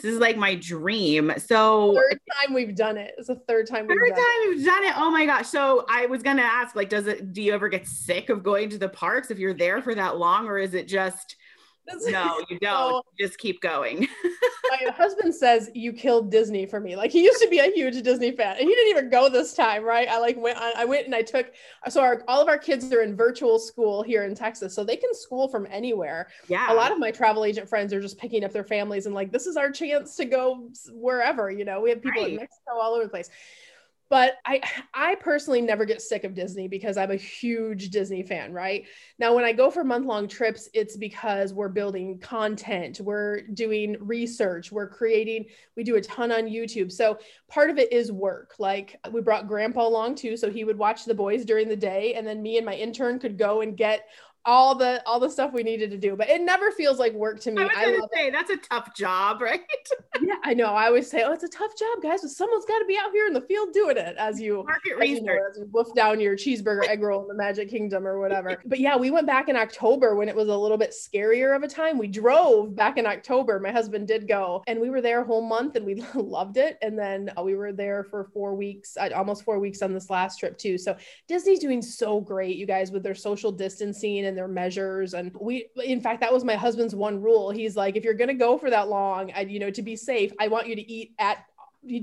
This 0.00 0.14
is 0.14 0.18
like 0.18 0.38
my 0.38 0.54
dream. 0.54 1.30
So, 1.36 1.92
third 1.94 2.20
time 2.40 2.54
we've 2.54 2.74
done 2.74 2.96
it. 2.96 3.14
It's 3.18 3.28
the 3.28 3.34
third 3.34 3.66
time. 3.66 3.86
We've 3.86 3.98
third 3.98 4.16
time 4.16 4.24
it. 4.44 4.48
we've 4.48 4.64
done 4.64 4.84
it. 4.84 4.94
Oh 4.96 5.10
my 5.10 5.26
gosh! 5.26 5.48
So, 5.48 5.84
I 5.90 6.06
was 6.06 6.22
gonna 6.22 6.40
ask, 6.40 6.74
like, 6.74 6.88
does 6.88 7.06
it? 7.06 7.34
Do 7.34 7.42
you 7.42 7.52
ever 7.52 7.68
get 7.68 7.86
sick 7.86 8.30
of 8.30 8.42
going 8.42 8.70
to 8.70 8.78
the 8.78 8.88
parks 8.88 9.30
if 9.30 9.38
you're 9.38 9.52
there 9.52 9.82
for 9.82 9.94
that 9.94 10.16
long, 10.16 10.46
or 10.46 10.56
is 10.56 10.72
it 10.72 10.88
just? 10.88 11.36
no, 12.06 12.44
you 12.48 12.58
don't. 12.58 12.68
So, 12.92 13.02
Just 13.20 13.38
keep 13.38 13.60
going. 13.60 14.08
my 14.70 14.92
husband 14.92 15.34
says 15.34 15.70
you 15.74 15.92
killed 15.92 16.30
Disney 16.30 16.66
for 16.66 16.80
me. 16.80 16.96
Like 16.96 17.10
he 17.10 17.22
used 17.22 17.40
to 17.42 17.48
be 17.48 17.58
a 17.58 17.70
huge 17.70 18.00
Disney 18.02 18.32
fan, 18.32 18.56
and 18.58 18.68
he 18.68 18.74
didn't 18.74 18.90
even 18.90 19.10
go 19.10 19.28
this 19.28 19.54
time, 19.54 19.84
right? 19.84 20.08
I 20.08 20.18
like 20.18 20.36
went. 20.36 20.58
I 20.58 20.84
went 20.84 21.06
and 21.06 21.14
I 21.14 21.22
took. 21.22 21.52
So 21.88 22.00
our 22.00 22.22
all 22.28 22.40
of 22.40 22.48
our 22.48 22.58
kids 22.58 22.92
are 22.92 23.02
in 23.02 23.16
virtual 23.16 23.58
school 23.58 24.02
here 24.02 24.24
in 24.24 24.34
Texas, 24.34 24.74
so 24.74 24.84
they 24.84 24.96
can 24.96 25.14
school 25.14 25.48
from 25.48 25.66
anywhere. 25.70 26.28
Yeah. 26.48 26.72
A 26.72 26.74
lot 26.74 26.92
of 26.92 26.98
my 26.98 27.10
travel 27.10 27.44
agent 27.44 27.68
friends 27.68 27.92
are 27.92 28.00
just 28.00 28.18
picking 28.18 28.44
up 28.44 28.52
their 28.52 28.64
families 28.64 29.06
and 29.06 29.14
like 29.14 29.32
this 29.32 29.46
is 29.46 29.56
our 29.56 29.70
chance 29.70 30.16
to 30.16 30.24
go 30.24 30.70
wherever. 30.92 31.50
You 31.50 31.64
know, 31.64 31.80
we 31.80 31.90
have 31.90 32.02
people 32.02 32.22
right. 32.22 32.32
in 32.32 32.36
Mexico 32.36 32.78
all 32.80 32.94
over 32.94 33.04
the 33.04 33.10
place 33.10 33.30
but 34.10 34.34
I 34.46 34.60
I 34.94 35.14
personally 35.16 35.60
never 35.60 35.84
get 35.84 36.02
sick 36.02 36.24
of 36.24 36.34
Disney 36.34 36.68
because 36.68 36.96
I'm 36.96 37.10
a 37.10 37.16
huge 37.16 37.90
Disney 37.90 38.22
fan, 38.22 38.52
right? 38.52 38.86
Now 39.18 39.34
when 39.34 39.44
I 39.44 39.52
go 39.52 39.70
for 39.70 39.84
month-long 39.84 40.28
trips, 40.28 40.68
it's 40.72 40.96
because 40.96 41.52
we're 41.52 41.68
building 41.68 42.18
content, 42.18 43.00
we're 43.00 43.42
doing 43.48 43.96
research, 44.00 44.72
we're 44.72 44.88
creating, 44.88 45.46
we 45.76 45.84
do 45.84 45.96
a 45.96 46.00
ton 46.00 46.32
on 46.32 46.44
YouTube. 46.44 46.90
So 46.90 47.18
part 47.48 47.70
of 47.70 47.78
it 47.78 47.92
is 47.92 48.10
work. 48.10 48.54
Like 48.58 48.96
we 49.12 49.20
brought 49.20 49.48
grandpa 49.48 49.86
along 49.86 50.16
too 50.16 50.36
so 50.36 50.50
he 50.50 50.64
would 50.64 50.78
watch 50.78 51.04
the 51.04 51.14
boys 51.14 51.44
during 51.44 51.68
the 51.68 51.76
day 51.76 52.14
and 52.14 52.26
then 52.26 52.42
me 52.42 52.56
and 52.56 52.66
my 52.66 52.74
intern 52.74 53.18
could 53.18 53.38
go 53.38 53.60
and 53.60 53.76
get 53.76 54.06
all 54.44 54.74
the 54.74 55.02
all 55.06 55.20
the 55.20 55.28
stuff 55.28 55.52
we 55.52 55.62
needed 55.62 55.90
to 55.90 55.98
do 55.98 56.16
but 56.16 56.28
it 56.28 56.40
never 56.40 56.70
feels 56.70 56.98
like 56.98 57.12
work 57.12 57.40
to 57.40 57.50
me. 57.50 57.62
I 57.62 57.64
was 57.64 57.72
gonna 57.74 58.08
I 58.12 58.16
say 58.16 58.26
it. 58.28 58.32
that's 58.32 58.50
a 58.50 58.56
tough 58.56 58.94
job 58.94 59.40
right? 59.42 59.60
Yeah 60.20 60.34
i 60.44 60.54
know. 60.54 60.66
I 60.66 60.86
always 60.86 61.10
say 61.10 61.22
oh 61.24 61.32
it's 61.32 61.44
a 61.44 61.48
tough 61.48 61.72
job 61.78 62.02
guys 62.02 62.22
but 62.22 62.30
someone's 62.30 62.64
got 62.64 62.78
to 62.78 62.84
be 62.86 62.96
out 62.96 63.10
here 63.12 63.26
in 63.26 63.32
the 63.32 63.40
field 63.42 63.72
doing 63.72 63.96
it 63.96 64.16
as 64.16 64.40
you 64.40 64.64
market 64.64 64.92
as 64.94 65.00
research 65.00 65.20
you, 65.20 65.26
know, 65.26 65.48
as 65.50 65.58
you 65.58 65.68
wolf 65.72 65.94
down 65.94 66.20
your 66.20 66.36
cheeseburger 66.36 66.86
egg 66.88 67.02
roll 67.02 67.22
in 67.22 67.28
the 67.28 67.34
magic 67.34 67.68
kingdom 67.68 68.06
or 68.06 68.18
whatever. 68.20 68.62
But 68.68 68.80
yeah 68.80 68.96
we 68.96 69.10
went 69.10 69.26
back 69.26 69.48
in 69.48 69.56
october 69.56 70.14
when 70.14 70.28
it 70.28 70.36
was 70.36 70.48
a 70.48 70.56
little 70.56 70.78
bit 70.78 70.92
scarier 70.92 71.56
of 71.56 71.62
a 71.62 71.68
time. 71.68 71.98
We 71.98 72.08
drove 72.08 72.74
back 72.74 72.96
in 72.96 73.06
october. 73.06 73.60
My 73.60 73.72
husband 73.72 74.08
did 74.08 74.28
go 74.28 74.62
and 74.66 74.80
we 74.80 74.90
were 74.90 75.00
there 75.00 75.22
a 75.22 75.24
whole 75.24 75.42
month 75.42 75.76
and 75.76 75.84
we 75.84 75.96
loved 76.14 76.56
it. 76.56 76.78
And 76.82 76.98
then 76.98 77.30
uh, 77.36 77.42
we 77.42 77.54
were 77.54 77.72
there 77.72 78.04
for 78.04 78.24
four 78.32 78.54
weeks 78.54 78.96
uh, 78.96 79.10
almost 79.14 79.44
four 79.44 79.58
weeks 79.58 79.82
on 79.82 79.92
this 79.92 80.10
last 80.10 80.38
trip 80.38 80.56
too. 80.58 80.78
So 80.78 80.96
disney's 81.26 81.58
doing 81.58 81.82
so 81.82 82.20
great 82.20 82.56
you 82.56 82.66
guys 82.66 82.90
with 82.90 83.02
their 83.02 83.14
social 83.14 83.52
distancing 83.52 84.26
and 84.26 84.37
their 84.38 84.48
measures. 84.48 85.14
And 85.14 85.32
we, 85.40 85.66
in 85.84 86.00
fact, 86.00 86.20
that 86.20 86.32
was 86.32 86.44
my 86.44 86.54
husband's 86.54 86.94
one 86.94 87.20
rule. 87.20 87.50
He's 87.50 87.76
like, 87.76 87.96
if 87.96 88.04
you're 88.04 88.14
going 88.14 88.28
to 88.28 88.34
go 88.34 88.56
for 88.56 88.70
that 88.70 88.88
long, 88.88 89.32
I, 89.34 89.40
you 89.40 89.58
know, 89.58 89.70
to 89.70 89.82
be 89.82 89.96
safe, 89.96 90.30
I 90.38 90.46
want 90.46 90.68
you 90.68 90.76
to 90.76 90.90
eat 90.90 91.12
at 91.18 91.44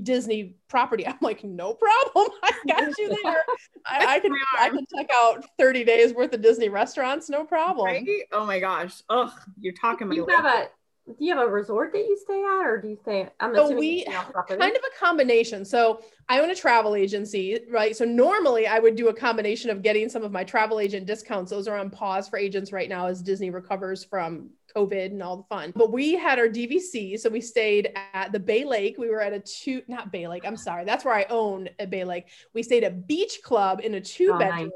Disney 0.02 0.54
property. 0.68 1.06
I'm 1.06 1.16
like, 1.22 1.44
no 1.44 1.72
problem. 1.72 2.28
I 2.42 2.52
got 2.68 2.98
you 2.98 3.08
there. 3.22 3.42
I, 3.86 4.16
I 4.16 4.20
can 4.20 4.32
I 4.58 4.68
can 4.68 4.86
check 4.94 5.08
out 5.14 5.44
30 5.58 5.84
days 5.84 6.12
worth 6.12 6.34
of 6.34 6.42
Disney 6.42 6.68
restaurants, 6.68 7.30
no 7.30 7.44
problem. 7.44 7.86
Right? 7.86 8.06
Oh 8.32 8.44
my 8.44 8.60
gosh. 8.60 9.02
Oh, 9.08 9.32
you're 9.58 9.74
talking 9.74 10.12
you 10.12 10.26
have 10.26 10.44
a 10.44 10.68
do 11.06 11.24
you 11.24 11.36
have 11.36 11.46
a 11.46 11.50
resort 11.50 11.92
that 11.92 11.98
you 11.98 12.18
stay 12.20 12.42
at 12.42 12.66
or 12.66 12.80
do 12.80 12.88
you 12.88 12.98
stay 13.02 13.28
I'm 13.38 13.54
so 13.54 13.70
we 13.70 14.04
kind 14.04 14.76
of 14.76 14.82
a 14.82 14.98
combination. 14.98 15.64
So 15.64 16.02
I 16.28 16.40
own 16.40 16.50
a 16.50 16.54
travel 16.54 16.96
agency, 16.96 17.60
right? 17.70 17.96
So 17.96 18.04
normally 18.04 18.66
I 18.66 18.80
would 18.80 18.96
do 18.96 19.08
a 19.08 19.14
combination 19.14 19.70
of 19.70 19.82
getting 19.82 20.08
some 20.08 20.24
of 20.24 20.32
my 20.32 20.42
travel 20.42 20.80
agent 20.80 21.06
discounts. 21.06 21.50
Those 21.50 21.68
are 21.68 21.78
on 21.78 21.90
pause 21.90 22.28
for 22.28 22.38
agents 22.38 22.72
right 22.72 22.88
now 22.88 23.06
as 23.06 23.22
Disney 23.22 23.50
recovers 23.50 24.02
from 24.02 24.50
COVID 24.74 25.06
and 25.06 25.22
all 25.22 25.36
the 25.36 25.42
fun. 25.44 25.72
But 25.76 25.92
we 25.92 26.14
had 26.14 26.38
our 26.38 26.48
DVC. 26.48 27.18
So 27.18 27.30
we 27.30 27.40
stayed 27.40 27.92
at 28.12 28.32
the 28.32 28.40
Bay 28.40 28.64
Lake. 28.64 28.96
We 28.98 29.08
were 29.08 29.22
at 29.22 29.32
a 29.32 29.40
two, 29.40 29.82
not 29.88 30.10
Bay 30.10 30.26
Lake, 30.26 30.42
I'm 30.44 30.56
sorry. 30.56 30.84
That's 30.84 31.04
where 31.04 31.14
I 31.14 31.26
own 31.30 31.68
a 31.78 31.86
Bay 31.86 32.04
Lake. 32.04 32.26
We 32.52 32.62
stayed 32.62 32.82
at 32.84 33.06
Beach 33.06 33.40
Club 33.44 33.80
in 33.82 33.94
a 33.94 34.00
two 34.00 34.32
oh, 34.34 34.38
bedroom. 34.38 34.64
Nice. 34.64 34.72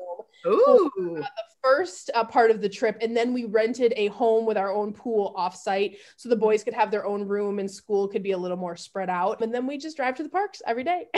Ooh. 0.46 0.90
The 0.96 1.28
first 1.62 2.10
uh, 2.14 2.24
part 2.24 2.50
of 2.50 2.60
the 2.60 2.68
trip. 2.68 2.98
And 3.00 3.16
then 3.16 3.32
we 3.32 3.44
rented 3.44 3.92
a 3.96 4.08
home 4.08 4.46
with 4.46 4.56
our 4.56 4.72
own 4.72 4.92
pool 4.92 5.34
offsite. 5.36 5.96
So 6.16 6.28
the 6.28 6.36
boys 6.36 6.64
could 6.64 6.74
have 6.74 6.90
their 6.90 7.04
own 7.04 7.26
room 7.26 7.58
and 7.58 7.70
school 7.70 8.08
could 8.08 8.22
be 8.22 8.32
a 8.32 8.38
little 8.38 8.56
more 8.56 8.76
spread 8.76 9.10
out. 9.10 9.42
And 9.42 9.54
then 9.54 9.66
we 9.66 9.78
just 9.78 9.96
drive 9.96 10.14
to 10.16 10.22
the 10.22 10.28
parks 10.28 10.62
every 10.66 10.84
day. 10.84 11.06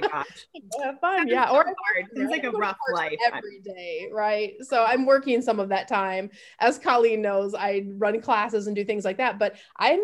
gosh. 0.00 0.46
Have 0.82 1.00
fun. 1.00 1.28
yeah. 1.28 1.50
Or. 1.50 1.66
Seems 2.14 2.30
like 2.30 2.44
a 2.44 2.50
rough 2.50 2.76
life 2.92 3.16
every 3.32 3.60
day. 3.60 4.08
Right. 4.12 4.54
So 4.62 4.84
I'm 4.84 5.06
working 5.06 5.42
some 5.42 5.60
of 5.60 5.68
that 5.70 5.88
time. 5.88 6.30
As 6.60 6.78
Colleen 6.78 7.22
knows, 7.22 7.54
I 7.54 7.86
run 7.96 8.20
classes 8.20 8.66
and 8.66 8.76
do 8.76 8.84
things 8.84 9.04
like 9.04 9.18
that. 9.18 9.38
But 9.38 9.56
I'm 9.76 10.00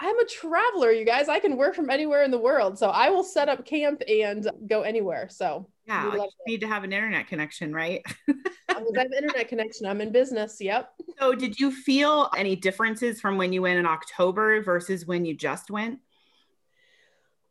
I'm 0.00 0.18
a 0.18 0.24
traveler, 0.24 0.92
you 0.92 1.04
guys. 1.04 1.28
I 1.28 1.40
can 1.40 1.56
work 1.56 1.74
from 1.74 1.90
anywhere 1.90 2.22
in 2.22 2.30
the 2.30 2.38
world. 2.38 2.78
So 2.78 2.88
I 2.88 3.10
will 3.10 3.24
set 3.24 3.48
up 3.48 3.66
camp 3.66 4.02
and 4.08 4.48
go 4.66 4.82
anywhere. 4.82 5.28
So 5.28 5.68
yeah, 5.86 6.14
you 6.14 6.28
need 6.46 6.60
to 6.60 6.68
have 6.68 6.84
an 6.84 6.92
internet 6.92 7.26
connection, 7.26 7.72
right? 7.72 8.02
I 8.68 8.74
have 8.74 9.12
internet 9.12 9.48
connection. 9.48 9.86
I'm 9.86 10.00
in 10.00 10.12
business. 10.12 10.58
Yep. 10.60 10.92
So 11.18 11.34
did 11.34 11.58
you 11.58 11.72
feel 11.72 12.30
any 12.36 12.54
differences 12.54 13.20
from 13.20 13.38
when 13.38 13.52
you 13.52 13.62
went 13.62 13.78
in 13.78 13.86
October 13.86 14.62
versus 14.62 15.06
when 15.06 15.24
you 15.24 15.34
just 15.34 15.70
went? 15.70 15.98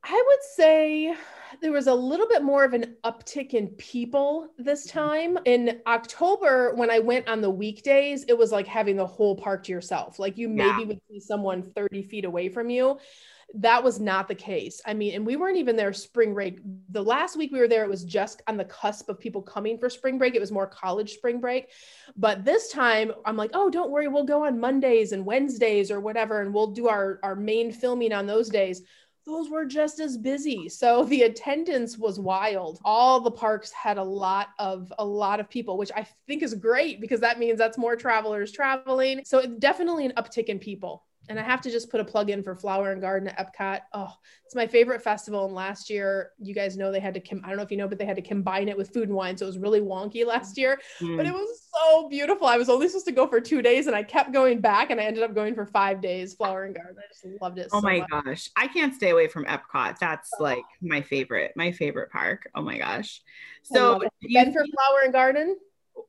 I 0.10 0.24
would 0.26 0.44
say 0.56 1.16
there 1.62 1.72
was 1.72 1.88
a 1.88 1.94
little 1.94 2.28
bit 2.28 2.44
more 2.44 2.64
of 2.64 2.74
an 2.74 2.96
uptick 3.04 3.54
in 3.54 3.68
people 3.70 4.50
this 4.58 4.88
mm-hmm. 4.88 5.00
time. 5.00 5.40
In 5.46 5.82
October, 5.86 6.74
when 6.76 6.90
I 6.90 7.00
went 7.00 7.28
on 7.28 7.42
the 7.42 7.50
weekdays, 7.50 8.24
it 8.28 8.38
was 8.38 8.52
like 8.52 8.68
having 8.68 8.96
the 8.96 9.06
whole 9.06 9.36
park 9.36 9.64
to 9.66 9.72
yourself. 9.72 10.20
Like 10.20 10.38
you 10.38 10.48
maybe 10.48 10.82
yeah. 10.82 10.88
would 10.88 11.02
see 11.10 11.20
someone 11.20 11.62
30 11.62 12.04
feet 12.04 12.26
away 12.26 12.48
from 12.50 12.70
you. 12.70 13.00
That 13.54 13.82
was 13.82 13.98
not 13.98 14.28
the 14.28 14.36
case. 14.36 14.82
I 14.86 14.94
mean, 14.94 15.16
and 15.16 15.26
we 15.26 15.38
weren't 15.38 15.58
even 15.58 15.78
there 15.78 15.94
spring 15.94 16.34
break. 16.34 16.60
The 16.90 17.04
last 17.04 17.38
week 17.38 17.54
we 17.54 17.60
were 17.60 17.70
there, 17.70 17.86
it 17.86 17.90
was 17.90 18.04
just 18.04 18.42
on 18.48 18.58
the 18.58 18.66
cusp 18.66 19.08
of 19.08 19.22
people 19.22 19.42
coming 19.42 19.78
for 19.78 19.90
spring 19.90 20.18
break. 20.18 20.36
It 20.36 20.42
was 20.42 20.52
more 20.52 20.68
college 20.68 21.14
spring 21.14 21.40
break. 21.40 21.70
But 22.18 22.44
this 22.44 22.72
time 22.72 23.14
I'm 23.26 23.38
like, 23.38 23.52
oh, 23.54 23.70
don't 23.70 23.90
worry, 23.90 24.10
we'll 24.10 24.26
go 24.26 24.46
on 24.46 24.60
Mondays 24.60 25.14
and 25.14 25.26
Wednesdays 25.26 25.92
or 25.92 26.02
whatever, 26.02 26.42
and 26.42 26.54
we'll 26.54 26.72
do 26.72 26.90
our, 26.90 27.22
our 27.24 27.36
main 27.36 27.72
filming 27.72 28.12
on 28.12 28.28
those 28.28 28.50
days 28.50 28.82
those 29.28 29.50
were 29.50 29.66
just 29.66 30.00
as 30.00 30.18
busy. 30.18 30.70
So 30.70 31.04
the 31.06 31.24
attendance 31.24 31.98
was 31.98 32.20
wild. 32.20 32.80
All 32.84 33.20
the 33.20 33.32
parks 33.32 33.72
had 33.72 33.98
a 33.98 34.04
lot 34.04 34.50
of 34.58 34.92
a 34.98 35.06
lot 35.06 35.40
of 35.40 35.50
people, 35.50 35.78
which 35.78 35.92
I 35.96 36.08
think 36.26 36.42
is 36.42 36.56
great 36.56 37.02
because 37.02 37.20
that 37.20 37.38
means 37.38 37.58
that's 37.58 37.78
more 37.78 37.96
travelers 37.96 38.52
traveling. 38.52 39.22
So 39.26 39.46
definitely 39.46 40.06
an 40.06 40.14
uptick 40.18 40.46
in 40.46 40.60
people. 40.60 41.04
And 41.30 41.40
I 41.40 41.44
have 41.44 41.62
to 41.62 41.72
just 41.72 41.90
put 41.90 42.00
a 42.00 42.06
plug 42.06 42.30
in 42.30 42.42
for 42.42 42.56
Flower 42.56 42.92
and 42.92 43.02
Garden 43.02 43.28
at 43.28 43.38
Epcot. 43.38 43.82
Oh, 43.94 44.14
it's 44.46 44.56
my 44.56 44.66
favorite 44.66 45.02
festival. 45.02 45.46
And 45.46 45.54
last 45.54 45.90
year, 45.90 46.32
you 46.40 46.54
guys 46.54 46.78
know 46.78 46.92
they 46.92 47.00
had 47.00 47.14
to, 47.16 47.20
com- 47.20 47.42
I 47.44 47.50
don't 47.50 47.58
know 47.58 47.64
if 47.64 47.72
you 47.72 47.78
know, 47.78 47.88
but 47.88 47.98
they 47.98 48.06
had 48.06 48.16
to 48.16 48.22
combine 48.22 48.70
it 48.70 48.78
with 48.78 48.94
food 48.94 49.10
and 49.10 49.16
wine. 49.16 49.38
So 49.38 49.46
it 49.46 49.48
was 49.48 49.58
really 49.58 49.82
wonky 49.82 50.26
last 50.26 50.58
year, 50.58 50.80
mm. 51.00 51.18
but 51.18 51.26
it 51.26 51.34
was 51.34 51.68
so 51.74 52.08
beautiful. 52.08 52.48
I 52.48 52.58
was 52.58 52.70
only 52.70 52.88
supposed 52.88 53.08
to 53.08 53.12
go 53.12 53.28
for 53.28 53.42
two 53.42 53.62
days 53.62 53.88
and 53.88 53.96
I 53.96 54.04
kept 54.04 54.32
going 54.32 54.62
back 54.62 54.90
and 54.90 55.02
I 55.02 55.04
ended 55.04 55.24
up 55.24 55.36
going 55.36 55.54
for 55.54 55.66
five 55.66 56.02
days, 56.02 56.34
Flower 56.34 56.64
and 56.64 56.76
Garden. 56.76 56.96
I 56.98 57.08
just 57.12 57.42
loved 57.42 57.60
it. 57.60 57.68
Oh 57.74 57.82
so 57.82 57.86
my 57.86 58.00
much. 58.00 58.26
gosh. 58.26 58.50
I 58.56 58.68
can't 58.68 58.94
stay 58.94 59.10
away 59.10 59.28
from 59.28 59.46
Epcot. 59.46 60.00
That's 60.00 60.32
oh. 60.40 60.44
like 60.44 60.64
my 60.82 61.02
favorite, 61.02 61.52
my 61.56 61.72
favorite 61.72 62.10
park. 62.12 62.50
Oh 62.56 62.62
my 62.62 62.78
gosh. 62.78 63.22
So, 63.64 64.02
you 64.22 64.40
been 64.40 64.54
for 64.54 64.64
Flower 64.64 65.02
and 65.04 65.12
Garden? 65.12 65.58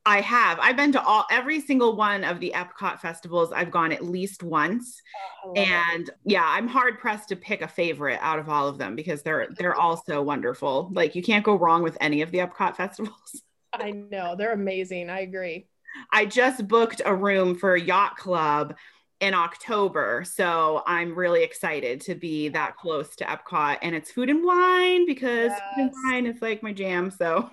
I 0.05 0.21
have. 0.21 0.59
I've 0.61 0.77
been 0.77 0.93
to 0.93 1.03
all 1.03 1.27
every 1.31 1.61
single 1.61 1.95
one 1.97 2.25
of 2.25 2.41
the 2.41 2.53
Epcot 2.55 2.99
festivals. 3.01 3.53
I've 3.53 3.71
gone 3.71 3.93
at 3.93 4.05
least 4.05 4.43
once. 4.43 5.03
Oh, 5.45 5.53
and 5.53 6.09
it. 6.09 6.15
yeah, 6.25 6.45
I'm 6.47 6.67
hard 6.67 6.99
pressed 6.99 7.29
to 7.29 7.37
pick 7.37 7.63
a 7.63 7.69
favorite 7.69 8.19
out 8.23 8.39
of 8.39 8.49
all 8.49 8.69
of 8.69 8.79
them 8.79 8.97
because 8.97 9.23
they're 9.23 9.49
they're 9.57 9.75
all 9.75 10.03
so 10.07 10.23
wonderful. 10.23 10.91
Like 10.93 11.15
you 11.15 11.23
can't 11.23 11.45
go 11.45 11.57
wrong 11.57 11.83
with 11.83 11.99
any 12.01 12.23
of 12.23 12.31
the 12.31 12.39
Epcot 12.39 12.77
festivals. 12.77 13.43
I 13.73 13.91
know. 13.91 14.35
They're 14.37 14.53
amazing. 14.53 15.11
I 15.11 15.21
agree. 15.21 15.69
I 16.13 16.27
just 16.27 16.69
booked 16.69 17.03
a 17.05 17.15
room 17.15 17.55
for 17.55 17.75
a 17.75 17.81
Yacht 17.81 18.17
Club 18.17 18.77
in 19.21 19.35
October. 19.35 20.25
So 20.25 20.83
I'm 20.87 21.15
really 21.15 21.43
excited 21.43 22.01
to 22.03 22.15
be 22.15 22.49
that 22.51 22.77
close 22.77 23.17
to 23.17 23.25
Epcot 23.25 23.79
and 23.83 23.95
it's 23.95 24.13
food 24.13 24.31
and 24.31 24.45
wine 24.45 25.07
because 25.07 25.51
yes. 25.51 25.61
food 25.75 25.83
and 25.83 25.93
wine 26.05 26.27
is 26.27 26.41
like 26.41 26.63
my 26.63 26.73
jam. 26.73 27.11
So 27.11 27.51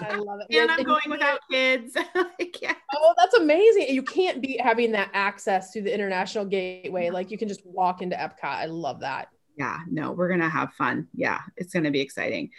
I 0.00 0.16
love 0.16 0.40
it. 0.48 0.56
and 0.56 0.70
I'm 0.70 0.82
going 0.82 1.08
without 1.08 1.40
kids. 1.50 1.96
oh, 2.14 3.14
that's 3.16 3.34
amazing. 3.34 3.86
You 3.88 4.02
can't 4.02 4.40
beat 4.40 4.60
having 4.60 4.92
that 4.92 5.10
access 5.12 5.72
to 5.72 5.82
the 5.82 5.92
international 5.92 6.44
gateway. 6.44 7.10
Like 7.10 7.30
you 7.30 7.38
can 7.38 7.48
just 7.48 7.64
walk 7.64 8.02
into 8.02 8.16
Epcot. 8.16 8.44
I 8.44 8.66
love 8.66 9.00
that. 9.00 9.28
Yeah, 9.56 9.78
no, 9.90 10.12
we're 10.12 10.28
going 10.28 10.40
to 10.40 10.48
have 10.48 10.72
fun. 10.74 11.08
Yeah, 11.14 11.40
it's 11.56 11.72
going 11.72 11.84
to 11.84 11.90
be 11.90 12.00
exciting. 12.00 12.50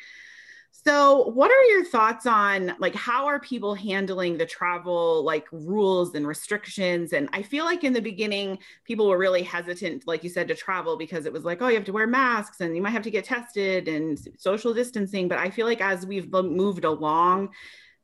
So, 0.86 1.30
what 1.32 1.52
are 1.52 1.64
your 1.64 1.84
thoughts 1.84 2.26
on 2.26 2.74
like 2.80 2.96
how 2.96 3.26
are 3.26 3.40
people 3.40 3.76
handling 3.76 4.38
the 4.38 4.46
travel 4.46 5.24
like 5.26 5.46
rules 5.52 6.16
and 6.16 6.26
restrictions? 6.26 7.12
And 7.12 7.28
I 7.34 7.42
feel 7.42 7.66
like 7.66 7.84
in 7.84 7.92
the 7.92 8.02
beginning, 8.02 8.60
people 8.86 9.10
were 9.10 9.18
really 9.18 9.44
hesitant, 9.44 10.08
like 10.08 10.24
you 10.24 10.30
said, 10.30 10.48
to 10.48 10.56
travel 10.56 10.96
because 10.98 11.26
it 11.26 11.34
was 11.34 11.44
like, 11.44 11.62
oh, 11.62 11.68
you 11.68 11.76
have 11.76 11.86
to 11.86 11.92
wear 11.92 12.08
masks 12.08 12.62
and 12.62 12.76
you 12.78 12.82
might 12.82 12.92
have 12.92 13.04
to 13.04 13.12
get 13.12 13.26
tested 13.26 13.90
and 13.90 14.18
social 14.38 14.74
distancing. 14.74 15.28
But 15.28 15.40
I 15.40 15.50
feel 15.50 15.66
like 15.66 15.82
as 15.82 16.06
we've 16.06 16.32
moved 16.32 16.86
along, 16.86 17.50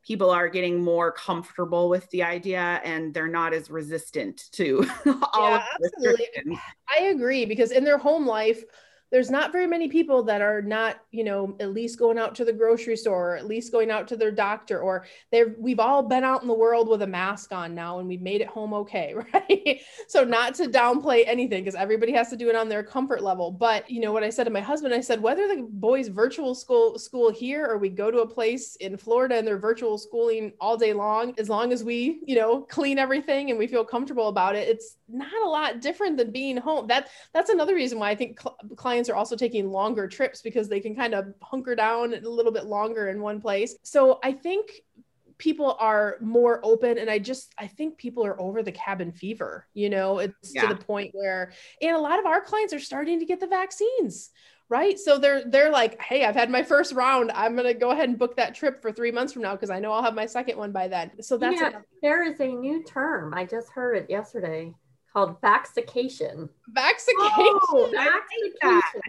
people 0.06 0.30
are 0.30 0.48
getting 0.48 0.82
more 0.82 1.12
comfortable 1.12 1.88
with 1.88 2.08
the 2.10 2.22
idea 2.22 2.80
and 2.84 3.14
they're 3.14 3.26
not 3.26 3.54
as 3.54 3.70
resistant 3.70 4.44
to 4.52 4.86
all 5.32 5.50
yeah, 5.50 5.64
absolutely. 5.74 6.58
I 6.88 7.04
agree 7.04 7.46
because 7.46 7.70
in 7.70 7.84
their 7.84 7.98
home 7.98 8.26
life, 8.26 8.62
there's 9.10 9.30
not 9.30 9.52
very 9.52 9.66
many 9.66 9.88
people 9.88 10.22
that 10.24 10.40
are 10.40 10.62
not 10.62 11.00
you 11.10 11.24
know 11.24 11.56
at 11.60 11.72
least 11.72 11.98
going 11.98 12.18
out 12.18 12.34
to 12.34 12.44
the 12.44 12.52
grocery 12.52 12.96
store 12.96 13.32
or 13.32 13.36
at 13.36 13.46
least 13.46 13.72
going 13.72 13.90
out 13.90 14.08
to 14.08 14.16
their 14.16 14.30
doctor 14.30 14.80
or 14.80 15.06
they've 15.30 15.54
we've 15.58 15.80
all 15.80 16.02
been 16.02 16.24
out 16.24 16.42
in 16.42 16.48
the 16.48 16.54
world 16.54 16.88
with 16.88 17.02
a 17.02 17.06
mask 17.06 17.52
on 17.52 17.74
now 17.74 17.98
and 17.98 18.08
we've 18.08 18.22
made 18.22 18.40
it 18.40 18.48
home 18.48 18.74
okay 18.74 19.14
right? 19.34 19.80
So 20.08 20.24
not 20.24 20.54
to 20.56 20.64
downplay 20.64 21.24
anything 21.26 21.62
because 21.62 21.74
everybody 21.74 22.12
has 22.12 22.30
to 22.30 22.36
do 22.36 22.48
it 22.48 22.56
on 22.56 22.68
their 22.68 22.82
comfort 22.82 23.22
level. 23.22 23.50
But 23.50 23.88
you 23.90 24.00
know 24.00 24.12
what 24.12 24.24
i 24.24 24.30
said 24.30 24.44
to 24.44 24.50
my 24.50 24.60
husband 24.60 24.92
i 24.92 25.00
said 25.00 25.20
whether 25.20 25.48
the 25.48 25.66
boys 25.70 26.08
virtual 26.08 26.54
school 26.54 26.98
school 26.98 27.30
here 27.30 27.66
or 27.66 27.78
we 27.78 27.88
go 27.88 28.10
to 28.10 28.18
a 28.18 28.26
place 28.26 28.76
in 28.76 28.96
florida 28.96 29.36
and 29.36 29.46
they're 29.46 29.58
virtual 29.58 29.98
schooling 29.98 30.52
all 30.60 30.76
day 30.76 30.92
long 30.92 31.34
as 31.38 31.48
long 31.48 31.72
as 31.72 31.84
we 31.84 32.20
you 32.26 32.36
know 32.36 32.62
clean 32.62 32.98
everything 32.98 33.50
and 33.50 33.58
we 33.58 33.66
feel 33.66 33.84
comfortable 33.84 34.28
about 34.28 34.54
it 34.54 34.68
it's 34.68 34.96
not 35.08 35.32
a 35.44 35.48
lot 35.48 35.80
different 35.80 36.16
than 36.16 36.32
being 36.32 36.56
home. 36.56 36.88
That 36.88 37.08
that's 37.32 37.50
another 37.50 37.74
reason 37.74 37.98
why 37.98 38.10
i 38.10 38.14
think 38.14 38.40
cl- 38.40 38.56
clients 38.74 38.96
clients 38.96 39.10
are 39.10 39.14
also 39.14 39.36
taking 39.36 39.70
longer 39.70 40.08
trips 40.08 40.40
because 40.40 40.68
they 40.68 40.80
can 40.80 40.94
kind 40.94 41.14
of 41.14 41.34
hunker 41.42 41.74
down 41.74 42.14
a 42.14 42.20
little 42.28 42.52
bit 42.52 42.64
longer 42.64 43.08
in 43.08 43.20
one 43.20 43.40
place. 43.40 43.76
So 43.82 44.18
I 44.22 44.32
think 44.32 44.70
people 45.38 45.76
are 45.78 46.16
more 46.22 46.60
open 46.62 46.96
and 46.96 47.10
i 47.10 47.18
just 47.18 47.52
i 47.58 47.66
think 47.66 47.98
people 47.98 48.24
are 48.24 48.40
over 48.40 48.62
the 48.62 48.72
cabin 48.72 49.12
fever 49.12 49.66
you 49.74 49.90
know? 49.90 50.18
It's 50.20 50.54
yeah. 50.54 50.62
to 50.62 50.68
the 50.68 50.82
point 50.82 51.10
where 51.12 51.52
and 51.82 51.94
a 51.94 51.98
lot 51.98 52.18
of 52.18 52.24
our 52.24 52.40
clients 52.40 52.72
are 52.72 52.80
starting 52.80 53.18
to 53.18 53.26
get 53.26 53.38
the 53.40 53.46
vaccines 53.46 54.30
right? 54.68 54.98
So 54.98 55.18
they're 55.18 55.44
they're 55.44 55.70
like 55.70 56.00
hey 56.00 56.24
i've 56.24 56.34
had 56.34 56.50
my 56.50 56.62
first 56.62 56.92
round. 56.92 57.30
I'm 57.32 57.54
going 57.54 57.68
to 57.68 57.74
go 57.74 57.90
ahead 57.90 58.08
and 58.08 58.18
book 58.18 58.34
that 58.36 58.54
trip 58.54 58.80
for 58.82 58.90
three 58.90 59.12
months 59.12 59.32
from 59.32 59.42
now 59.42 59.52
because 59.52 59.70
i 59.70 59.78
know 59.78 59.92
i'll 59.92 60.02
have 60.02 60.14
my 60.14 60.26
second 60.26 60.56
one 60.56 60.72
by 60.72 60.88
then. 60.88 61.10
So 61.22 61.36
that's 61.36 61.60
yeah, 61.60 61.80
there 62.02 62.24
is 62.24 62.40
a 62.40 62.48
new 62.48 62.82
term. 62.82 63.34
I 63.34 63.44
just 63.44 63.68
heard 63.70 63.96
it 63.96 64.06
yesterday 64.08 64.72
called 65.16 65.40
vaxication. 65.40 66.50
Vaxication. 66.76 67.54
Oh, 67.72 67.90
vaxication. 67.94 69.00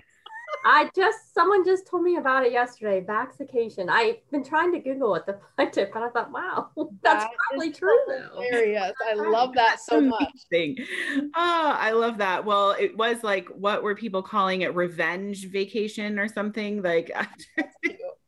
I 0.65 0.89
just 0.95 1.33
someone 1.33 1.65
just 1.65 1.85
told 1.85 2.03
me 2.03 2.15
about 2.15 2.45
it 2.45 2.53
yesterday. 2.53 3.05
Vaxication. 3.05 3.89
I've 3.89 4.15
been 4.31 4.43
trying 4.43 4.71
to 4.71 4.79
Google 4.79 5.15
it 5.15 5.25
to 5.25 5.37
find 5.57 5.77
it, 5.77 5.91
but 5.93 6.03
I 6.03 6.09
thought, 6.09 6.31
wow, 6.31 6.69
that's 7.03 7.25
that 7.25 7.31
probably 7.49 7.73
true. 7.73 7.97
Hilarious. 8.07 8.93
I 9.05 9.13
love 9.31 9.53
that 9.55 9.81
so 9.81 9.99
much. 9.99 10.33
Thing. 10.49 10.77
Oh, 11.17 11.29
ah, 11.35 11.77
I 11.77 11.91
love 11.91 12.19
that. 12.19 12.45
Well, 12.45 12.71
it 12.71 12.95
was 12.95 13.21
like, 13.21 13.49
what 13.49 13.83
were 13.83 13.95
people 13.95 14.23
calling 14.23 14.61
it? 14.61 14.73
Revenge 14.73 15.49
vacation 15.51 16.19
or 16.19 16.29
something? 16.29 16.81
Like 16.81 17.11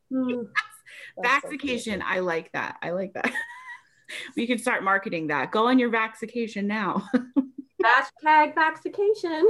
vaxication. 1.23 1.99
So 1.99 2.05
I 2.05 2.19
like 2.19 2.51
that. 2.51 2.77
I 2.81 2.91
like 2.91 3.13
that. 3.13 3.31
we 4.35 4.47
could 4.47 4.59
start 4.59 4.83
marketing 4.83 5.27
that. 5.27 5.51
Go 5.51 5.67
on 5.67 5.79
your 5.79 5.89
vaxication 5.89 6.67
now. 6.67 7.07
Hashtag 7.83 8.55
vaxication. 8.55 9.47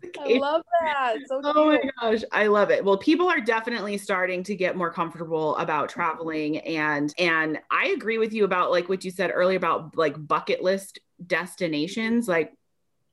vacation. 0.00 0.32
I 0.36 0.38
love 0.38 0.62
that. 0.80 1.16
So 1.26 1.40
oh 1.44 1.66
my 1.66 1.80
gosh, 2.00 2.22
I 2.32 2.46
love 2.46 2.70
it. 2.70 2.84
Well, 2.84 2.98
people 2.98 3.28
are 3.28 3.40
definitely 3.40 3.98
starting 3.98 4.42
to 4.44 4.54
get 4.54 4.76
more 4.76 4.92
comfortable 4.92 5.56
about 5.56 5.88
traveling 5.88 6.58
and 6.58 7.12
and 7.18 7.58
I 7.70 7.88
agree 7.88 8.18
with 8.18 8.32
you 8.32 8.44
about 8.44 8.70
like 8.70 8.88
what 8.88 9.04
you 9.04 9.10
said 9.10 9.30
earlier 9.32 9.56
about 9.56 9.96
like 9.96 10.26
bucket 10.26 10.62
list 10.62 10.98
destinations. 11.26 12.28
Like 12.28 12.52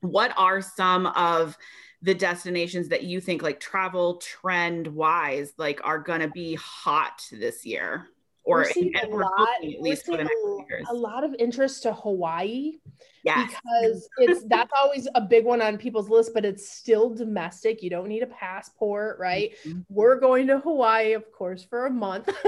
what 0.00 0.32
are 0.36 0.60
some 0.60 1.06
of 1.06 1.56
the 2.02 2.14
destinations 2.14 2.88
that 2.88 3.04
you 3.04 3.20
think 3.20 3.42
like 3.42 3.60
travel 3.60 4.16
trend 4.16 4.86
wise 4.86 5.52
like 5.58 5.80
are 5.84 5.98
going 5.98 6.20
to 6.20 6.28
be 6.28 6.54
hot 6.54 7.26
this 7.30 7.64
year? 7.64 8.08
Or 8.44 8.62
a 8.62 9.06
lot, 9.08 9.48
at 9.62 9.80
least 9.80 10.06
for 10.06 10.16
the 10.16 10.24
next. 10.24 10.90
A 10.90 10.94
lot 10.94 11.24
of 11.24 11.34
interest 11.38 11.82
to 11.84 11.92
Hawaii. 11.92 12.78
Yeah. 13.22 13.46
Because 13.46 14.08
it's 14.18 14.44
that's 14.44 14.72
always 14.80 15.06
a 15.14 15.20
big 15.20 15.44
one 15.44 15.60
on 15.60 15.76
people's 15.76 16.08
list, 16.08 16.32
but 16.32 16.44
it's 16.44 16.70
still 16.70 17.14
domestic. 17.14 17.82
You 17.82 17.90
don't 17.90 18.08
need 18.08 18.22
a 18.22 18.26
passport, 18.26 19.18
right? 19.18 19.52
Mm-hmm. 19.66 19.80
We're 19.88 20.18
going 20.18 20.46
to 20.46 20.58
Hawaii, 20.58 21.12
of 21.12 21.30
course, 21.32 21.62
for 21.62 21.86
a 21.86 21.90
month. 21.90 22.30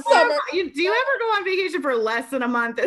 summer. 0.00 0.38
You, 0.52 0.72
do 0.72 0.82
you 0.82 0.90
ever 0.90 1.18
go 1.18 1.24
on 1.36 1.44
vacation 1.44 1.82
for 1.82 1.94
less 1.94 2.30
than 2.30 2.42
a 2.42 2.48
month? 2.48 2.80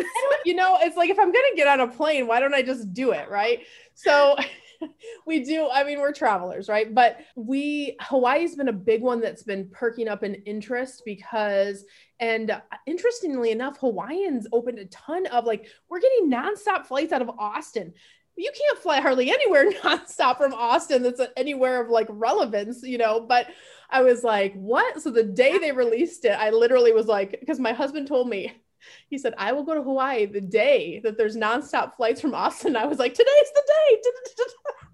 you 0.44 0.54
know, 0.54 0.78
it's 0.80 0.96
like 0.96 1.10
if 1.10 1.18
I'm 1.18 1.32
gonna 1.32 1.54
get 1.54 1.68
on 1.68 1.80
a 1.80 1.88
plane, 1.88 2.26
why 2.26 2.40
don't 2.40 2.54
I 2.54 2.62
just 2.62 2.92
do 2.92 3.12
it, 3.12 3.28
right? 3.30 3.60
So 3.94 4.36
we 5.26 5.44
do. 5.44 5.68
I 5.72 5.84
mean, 5.84 6.00
we're 6.00 6.12
travelers, 6.12 6.68
right? 6.68 6.92
But 6.94 7.18
we, 7.34 7.96
Hawaii's 8.00 8.56
been 8.56 8.68
a 8.68 8.72
big 8.72 9.02
one 9.02 9.20
that's 9.20 9.42
been 9.42 9.68
perking 9.70 10.08
up 10.08 10.22
in 10.22 10.34
interest 10.46 11.02
because, 11.04 11.84
and 12.20 12.50
uh, 12.50 12.60
interestingly 12.86 13.50
enough, 13.50 13.78
Hawaiians 13.78 14.46
opened 14.52 14.78
a 14.78 14.86
ton 14.86 15.26
of 15.26 15.44
like, 15.44 15.66
we're 15.88 16.00
getting 16.00 16.30
nonstop 16.30 16.86
flights 16.86 17.12
out 17.12 17.22
of 17.22 17.30
Austin. 17.30 17.92
You 18.36 18.50
can't 18.56 18.78
fly 18.78 19.00
hardly 19.00 19.30
anywhere 19.30 19.70
nonstop 19.82 20.36
from 20.38 20.52
Austin 20.54 21.02
that's 21.02 21.20
uh, 21.20 21.28
anywhere 21.36 21.80
of 21.80 21.90
like 21.90 22.08
relevance, 22.10 22.82
you 22.82 22.98
know. 22.98 23.20
But 23.20 23.48
I 23.90 24.02
was 24.02 24.22
like, 24.24 24.54
what? 24.54 25.00
So 25.00 25.10
the 25.10 25.22
day 25.22 25.58
they 25.58 25.72
released 25.72 26.24
it, 26.24 26.38
I 26.38 26.50
literally 26.50 26.92
was 26.92 27.06
like, 27.06 27.38
because 27.40 27.60
my 27.60 27.72
husband 27.72 28.06
told 28.06 28.28
me, 28.28 28.52
he 29.08 29.18
said, 29.18 29.34
I 29.38 29.52
will 29.52 29.64
go 29.64 29.74
to 29.74 29.82
Hawaii 29.82 30.26
the 30.26 30.40
day 30.40 31.00
that 31.04 31.16
there's 31.16 31.36
nonstop 31.36 31.96
flights 31.96 32.20
from 32.20 32.34
Austin. 32.34 32.76
I 32.76 32.86
was 32.86 32.98
like, 32.98 33.14
today's 33.14 33.50
the 33.54 33.62
day. 33.66 34.02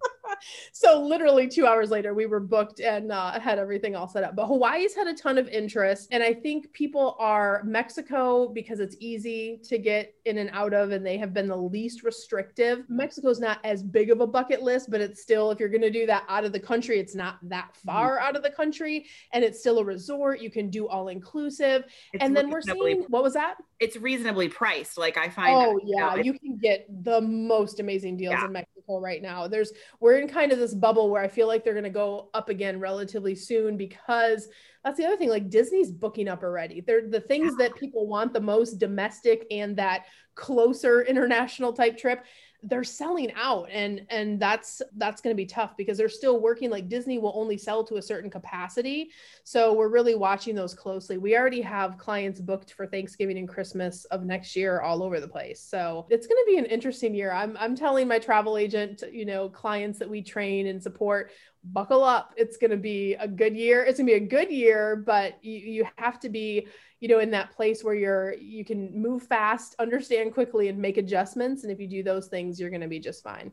so 0.73 1.01
literally 1.01 1.49
two 1.49 1.66
hours 1.66 1.90
later, 1.90 2.14
we 2.14 2.27
were 2.27 2.40
booked 2.40 2.81
and 2.81 3.12
uh, 3.12 3.38
had 3.38 3.59
everything 3.59 3.97
all 3.97 4.09
set 4.09 4.25
up. 4.25 4.37
But 4.37 4.47
Hawaii's 4.47 4.95
had 4.95 5.07
a 5.07 5.14
ton 5.14 5.38
of 5.38 5.49
interest. 5.49 6.09
And 6.11 6.23
I 6.23 6.33
think 6.35 6.73
people 6.73 7.16
are 7.18 7.62
Mexico 7.64 8.49
because 8.49 8.81
it's 8.81 8.97
easy 9.01 9.61
to 9.64 9.79
get 9.79 10.14
in 10.25 10.38
and 10.38 10.51
out 10.53 10.75
of, 10.75 10.90
and 10.90 11.05
they 11.05 11.18
have 11.18 11.35
been 11.35 11.49
the 11.49 11.57
least 11.57 12.03
restrictive. 12.03 12.85
Mexico's 12.88 13.40
not 13.40 13.59
as 13.64 13.83
big 13.83 14.11
of 14.11 14.21
a 14.21 14.27
bucket 14.27 14.62
list, 14.62 14.90
but 14.90 15.01
it's 15.01 15.23
still, 15.23 15.51
if 15.51 15.59
you're 15.59 15.68
going 15.68 15.83
to 15.83 15.90
do 15.90 16.07
that 16.07 16.25
out 16.29 16.45
of 16.45 16.53
the 16.53 16.61
country, 16.61 16.99
it's 16.99 17.14
not 17.14 17.37
that 17.42 17.68
mm-hmm. 17.73 17.88
far 17.88 18.18
out 18.21 18.37
of 18.37 18.42
the 18.42 18.51
country. 18.51 19.07
And 19.33 19.45
it's 19.45 19.61
still 19.61 19.79
a 19.79 19.85
resort. 19.85 20.40
You 20.40 20.51
can 20.51 20.71
do 20.71 20.88
all 20.88 21.09
inclusive. 21.09 21.85
And 22.21 22.37
then 22.37 22.51
we're 22.51 22.62
seeing, 22.62 23.03
what 23.09 23.23
was 23.23 23.35
that? 23.35 23.57
It's 23.81 23.97
reasonably 23.97 24.49
priced. 24.49 24.99
Like 24.99 25.16
I 25.16 25.29
find. 25.29 25.55
Oh, 25.55 25.81
yeah. 25.85 26.14
You, 26.14 26.16
know, 26.16 26.23
you 26.23 26.38
can 26.38 26.57
get 26.57 26.87
the 27.05 27.21
most 27.21 27.81
amazing 27.81 28.16
deals 28.16 28.35
yeah. 28.38 28.47
in 28.47 28.53
Mexico 28.53 28.71
right 28.88 29.23
now. 29.23 29.49
There's, 29.49 29.73
we're 30.01 30.18
in 30.18 30.29
kind 30.29 30.53
of 30.53 30.59
this 30.59 30.75
bubble 30.75 31.11
where 31.11 31.23
I 31.23 31.29
feel 31.29 31.47
like 31.47 31.64
they're 31.64 31.73
going 31.75 31.85
to 31.85 31.90
go 31.90 32.31
up 32.35 32.49
again 32.49 32.81
relatively 32.81 33.35
soon 33.35 33.77
because 33.77 34.49
that's 34.85 34.99
the 34.99 35.07
other 35.07 35.16
thing. 35.16 35.31
Like 35.31 35.51
Disney's 35.51 35.90
booking 35.90 36.29
up 36.29 36.42
already. 36.42 36.81
They're 36.81 37.09
the 37.09 37.21
things 37.21 37.57
that 37.57 37.77
people 37.77 38.07
want 38.07 38.33
the 38.33 38.40
most 38.40 38.79
domestic 38.79 39.47
and 39.51 39.77
that 39.77 40.07
closer 40.35 41.03
international 41.03 41.73
type 41.73 41.99
trip 41.99 42.25
they're 42.64 42.85
selling 42.85 43.33
out 43.35 43.68
and 43.70 44.07
and 44.09 44.38
that's 44.38 44.81
that's 44.96 45.20
going 45.20 45.35
to 45.35 45.37
be 45.37 45.46
tough 45.46 45.77
because 45.77 45.98
they're 45.98 46.09
still 46.09 46.40
working 46.40 46.70
like 46.70 46.88
disney 46.88 47.18
will 47.18 47.33
only 47.35 47.59
sell 47.59 47.83
to 47.83 47.96
a 47.96 48.03
certain 48.03 48.31
capacity. 48.31 49.11
So 49.44 49.72
we're 49.72 49.88
really 49.88 50.14
watching 50.14 50.55
those 50.55 50.75
closely. 50.75 51.18
We 51.18 51.37
already 51.37 51.61
have 51.62 51.98
clients 51.98 52.40
booked 52.40 52.72
for 52.72 52.87
thanksgiving 52.87 53.38
and 53.38 53.48
christmas 53.48 54.05
of 54.07 54.25
next 54.25 54.55
year 54.55 54.81
all 54.81 55.03
over 55.03 55.18
the 55.18 55.29
place. 55.29 55.61
So 55.61 56.07
it's 56.09 56.27
going 56.27 56.40
to 56.44 56.51
be 56.51 56.59
an 56.59 56.66
interesting 56.66 57.14
year. 57.14 57.33
I'm, 57.33 57.57
I'm 57.59 57.75
telling 57.75 58.07
my 58.07 58.18
travel 58.18 58.57
agent 58.57 59.03
you 59.11 59.25
know 59.25 59.48
clients 59.48 59.98
that 59.98 60.09
we 60.09 60.22
train 60.22 60.68
and 60.68 60.83
support 60.83 61.33
buckle 61.64 62.03
up 62.03 62.35
it's 62.37 62.57
going 62.57 62.70
to 62.70 62.77
be 62.77 63.14
a 63.14 63.29
good 63.29 63.57
year 63.57 63.85
it's 63.85 63.98
going 63.98 64.07
to 64.07 64.18
be 64.18 64.25
a 64.25 64.29
good 64.29 64.51
year 64.51 64.96
but 64.96 65.38
you, 65.42 65.59
you 65.59 65.87
have 65.96 66.18
to 66.18 66.29
be 66.29 66.66
you 67.01 67.09
know 67.09 67.20
in 67.20 67.31
that 67.31 67.53
place 67.53 67.85
where 67.85 67.94
you're 67.94 68.35
you 68.35 68.64
can 68.64 68.90
move 69.01 69.22
fast 69.22 69.77
understand 69.79 70.35
quickly 70.35 70.68
and 70.68 70.79
make 70.79 70.96
adjustments 70.96 71.62
and 71.62 71.72
if 71.72 71.79
you 71.79 71.87
do 71.87 72.03
those 72.03 72.27
things 72.27 72.59
you're 72.59 72.70
going 72.70 72.81
to 72.81 72.88
be 72.88 72.98
just 72.98 73.22
fine 73.22 73.53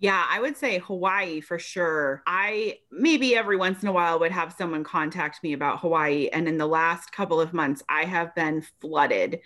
yeah, 0.00 0.26
I 0.28 0.40
would 0.40 0.56
say 0.56 0.80
Hawaii 0.80 1.40
for 1.40 1.58
sure. 1.58 2.22
I 2.26 2.78
maybe 2.90 3.36
every 3.36 3.56
once 3.56 3.82
in 3.82 3.88
a 3.88 3.92
while 3.92 4.18
would 4.18 4.32
have 4.32 4.52
someone 4.52 4.84
contact 4.84 5.42
me 5.42 5.52
about 5.52 5.80
Hawaii. 5.80 6.28
And 6.32 6.48
in 6.48 6.58
the 6.58 6.66
last 6.66 7.12
couple 7.12 7.40
of 7.40 7.54
months, 7.54 7.82
I 7.88 8.04
have 8.04 8.34
been 8.34 8.62
flooded 8.80 9.40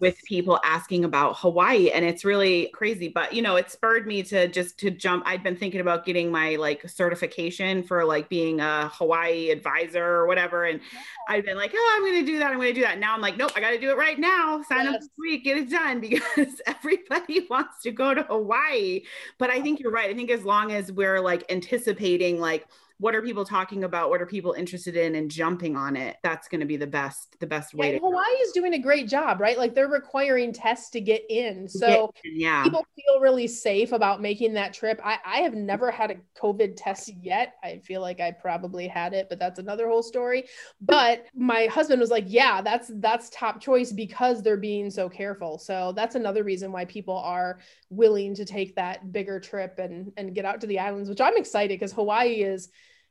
with 0.00 0.22
people 0.24 0.60
asking 0.64 1.04
about 1.04 1.36
Hawaii 1.38 1.90
and 1.90 2.04
it's 2.04 2.24
really 2.24 2.68
crazy 2.74 3.08
but 3.08 3.32
you 3.32 3.42
know 3.42 3.56
it 3.56 3.70
spurred 3.70 4.06
me 4.06 4.22
to 4.24 4.48
just 4.48 4.78
to 4.78 4.90
jump 4.90 5.22
I'd 5.26 5.42
been 5.42 5.56
thinking 5.56 5.80
about 5.80 6.04
getting 6.04 6.30
my 6.30 6.56
like 6.56 6.88
certification 6.88 7.82
for 7.82 8.04
like 8.04 8.28
being 8.28 8.60
a 8.60 8.88
Hawaii 8.94 9.50
advisor 9.50 10.04
or 10.04 10.26
whatever 10.26 10.64
and 10.64 10.80
yeah. 10.92 11.00
I'd 11.28 11.44
been 11.44 11.56
like 11.56 11.72
oh 11.74 11.94
I'm 11.96 12.02
going 12.02 12.24
to 12.24 12.30
do 12.30 12.38
that 12.38 12.50
I'm 12.50 12.58
going 12.58 12.74
to 12.74 12.80
do 12.80 12.82
that 12.82 12.98
now 12.98 13.14
I'm 13.14 13.20
like 13.20 13.36
nope 13.36 13.52
I 13.56 13.60
got 13.60 13.70
to 13.70 13.80
do 13.80 13.90
it 13.90 13.96
right 13.96 14.18
now 14.18 14.62
sign 14.68 14.84
yes. 14.84 14.94
up 14.94 15.00
this 15.00 15.10
week 15.18 15.44
get 15.44 15.56
it 15.56 15.70
done 15.70 16.00
because 16.00 16.60
everybody 16.66 17.46
wants 17.50 17.82
to 17.82 17.90
go 17.90 18.14
to 18.14 18.22
Hawaii 18.24 19.02
but 19.38 19.50
I 19.50 19.60
think 19.60 19.80
you're 19.80 19.92
right 19.92 20.10
I 20.10 20.14
think 20.14 20.30
as 20.30 20.44
long 20.44 20.72
as 20.72 20.92
we're 20.92 21.20
like 21.20 21.44
anticipating 21.50 22.40
like 22.40 22.66
what 22.98 23.14
are 23.14 23.22
people 23.22 23.44
talking 23.44 23.84
about? 23.84 24.10
What 24.10 24.22
are 24.22 24.26
people 24.26 24.52
interested 24.52 24.96
in? 24.96 25.14
And 25.14 25.30
jumping 25.30 25.76
on 25.76 25.96
it. 25.96 26.16
That's 26.22 26.48
going 26.48 26.60
to 26.60 26.66
be 26.66 26.76
the 26.76 26.86
best 26.86 27.36
the 27.40 27.46
best 27.46 27.74
way 27.74 27.92
yeah, 27.92 27.98
to 27.98 28.04
hawaii 28.04 28.32
is 28.42 28.52
doing 28.52 28.74
a 28.74 28.78
great 28.78 29.08
job 29.08 29.40
right? 29.40 29.58
Like 29.58 29.74
they're 29.74 29.88
requiring 29.88 30.52
tests 30.52 30.90
to 30.90 31.00
get 31.00 31.22
in. 31.28 31.68
So 31.68 32.12
yeah. 32.24 32.64
people 32.64 32.86
feel 32.96 33.20
really 33.20 33.46
safe 33.46 33.92
about 33.92 34.22
making 34.22 34.54
that 34.54 34.72
trip. 34.72 35.00
I, 35.04 35.18
I 35.24 35.36
have 35.38 35.54
never 35.54 35.90
had 35.90 36.10
a 36.10 36.16
covid 36.40 36.74
test 36.76 37.10
yet. 37.20 37.54
I 37.62 37.78
feel 37.78 38.00
like 38.00 38.20
i 38.20 38.30
probably 38.30 38.86
had 38.86 39.12
it 39.12 39.28
but 39.28 39.38
that's 39.38 39.58
another 39.58 39.88
whole 39.88 40.02
story. 40.02 40.44
But 40.80 41.26
my 41.34 41.66
husband 41.66 42.00
was 42.00 42.10
like 42.10 42.24
yeah 42.26 42.62
that's 42.62 42.90
that's 42.96 43.30
top 43.30 43.60
choice 43.60 43.92
because 43.92 44.42
they're 44.42 44.56
being 44.56 44.90
so 44.90 45.08
careful. 45.08 45.58
So 45.58 45.92
that's 45.94 46.14
another 46.14 46.44
reason 46.44 46.72
why 46.72 46.84
people 46.86 47.16
are 47.18 47.58
willing 47.90 48.34
to 48.34 48.44
take 48.44 48.74
that 48.76 49.12
bigger 49.12 49.38
trip 49.38 49.78
and 49.78 50.12
and 50.16 50.34
get 50.34 50.44
out 50.44 50.60
to 50.60 50.66
the 50.66 50.78
islands 50.78 51.08
which 51.08 51.20
i'm 51.20 51.36
excited 51.36 51.78
because 51.78 51.92
hawaii 51.92 52.42
is 52.42 52.68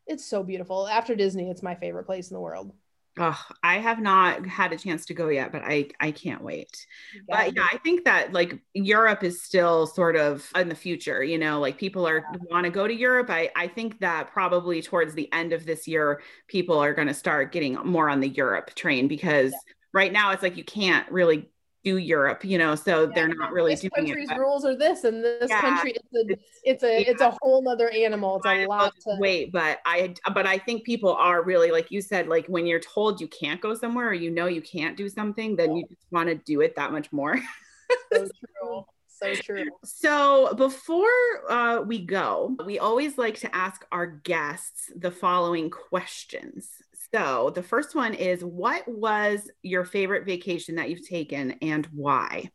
it's 0.07 0.25
so 0.25 0.43
beautiful. 0.43 0.87
After 0.87 1.15
Disney, 1.15 1.49
it's 1.49 1.63
my 1.63 1.75
favorite 1.75 2.05
place 2.05 2.29
in 2.29 2.35
the 2.35 2.41
world. 2.41 2.71
Oh, 3.17 3.41
I 3.63 3.77
have 3.77 4.01
not 4.01 4.45
had 4.45 4.73
a 4.73 4.77
chance 4.77 5.05
to 5.05 5.13
go 5.13 5.29
yet, 5.29 5.53
but 5.53 5.61
I 5.63 5.87
I 6.01 6.11
can't 6.11 6.43
wait. 6.43 6.85
But 7.29 7.55
yeah, 7.55 7.65
I 7.71 7.77
think 7.77 8.03
that 8.03 8.33
like 8.33 8.59
Europe 8.73 9.23
is 9.23 9.41
still 9.41 9.87
sort 9.87 10.17
of 10.17 10.49
in 10.53 10.67
the 10.67 10.75
future, 10.75 11.23
you 11.23 11.37
know, 11.37 11.61
like 11.61 11.77
people 11.77 12.05
are 12.05 12.25
yeah. 12.33 12.39
want 12.51 12.65
to 12.65 12.69
go 12.69 12.87
to 12.87 12.93
Europe. 12.93 13.29
I 13.29 13.49
I 13.55 13.69
think 13.69 14.01
that 14.01 14.31
probably 14.33 14.81
towards 14.81 15.13
the 15.13 15.31
end 15.31 15.53
of 15.53 15.65
this 15.65 15.87
year 15.87 16.21
people 16.47 16.77
are 16.77 16.93
going 16.93 17.07
to 17.07 17.13
start 17.13 17.53
getting 17.53 17.75
more 17.85 18.09
on 18.09 18.19
the 18.19 18.27
Europe 18.27 18.75
train 18.75 19.07
because 19.07 19.53
yeah. 19.53 19.73
right 19.93 20.11
now 20.11 20.31
it's 20.31 20.43
like 20.43 20.57
you 20.57 20.65
can't 20.65 21.09
really 21.09 21.49
do 21.85 21.97
Europe, 21.97 22.43
you 22.43 22.57
know, 22.57 22.73
so 22.75 23.03
yeah, 23.03 23.11
they're 23.13 23.27
not 23.27 23.51
really 23.51 23.73
this 23.73 23.81
doing 23.81 23.91
country's 23.95 24.31
it, 24.31 24.37
rules 24.37 24.65
are 24.65 24.75
this, 24.75 25.03
and 25.03 25.23
this 25.23 25.49
yeah, 25.49 25.61
country 25.61 25.91
it's 25.91 26.13
a 26.13 26.33
it's, 26.33 26.43
it's 26.63 26.83
a 26.83 27.01
yeah. 27.01 27.11
it's 27.11 27.21
a 27.21 27.37
whole 27.41 27.67
other 27.69 27.89
animal. 27.91 28.37
It's 28.37 28.45
a 28.45 28.65
lot 28.65 28.93
to 29.03 29.15
wait, 29.19 29.51
but 29.51 29.79
I 29.85 30.15
but 30.33 30.47
I 30.47 30.57
think 30.57 30.83
people 30.83 31.13
are 31.13 31.43
really 31.43 31.71
like 31.71 31.91
you 31.91 32.01
said, 32.01 32.27
like 32.27 32.47
when 32.47 32.65
you're 32.65 32.79
told 32.79 33.21
you 33.21 33.27
can't 33.27 33.61
go 33.61 33.75
somewhere 33.75 34.09
or 34.09 34.13
you 34.13 34.31
know 34.31 34.47
you 34.47 34.61
can't 34.61 34.97
do 34.97 35.07
something, 35.07 35.55
then 35.55 35.75
you 35.75 35.85
just 35.87 36.11
want 36.11 36.27
to 36.27 36.35
do 36.35 36.61
it 36.61 36.75
that 36.75 36.91
much 36.91 37.13
more. 37.13 37.39
so 38.11 38.27
true. 38.61 38.85
So 39.07 39.33
true. 39.35 39.65
So 39.83 40.53
before 40.55 41.07
uh, 41.49 41.81
we 41.81 42.03
go, 42.03 42.55
we 42.65 42.79
always 42.79 43.17
like 43.17 43.39
to 43.41 43.55
ask 43.55 43.85
our 43.91 44.07
guests 44.07 44.91
the 44.95 45.11
following 45.11 45.69
questions. 45.69 46.67
So 47.13 47.51
the 47.53 47.63
first 47.63 47.95
one 47.95 48.13
is 48.13 48.43
what 48.43 48.87
was 48.87 49.49
your 49.61 49.85
favorite 49.85 50.25
vacation 50.25 50.75
that 50.75 50.89
you've 50.89 51.07
taken 51.07 51.51
and 51.61 51.85
why? 51.93 52.49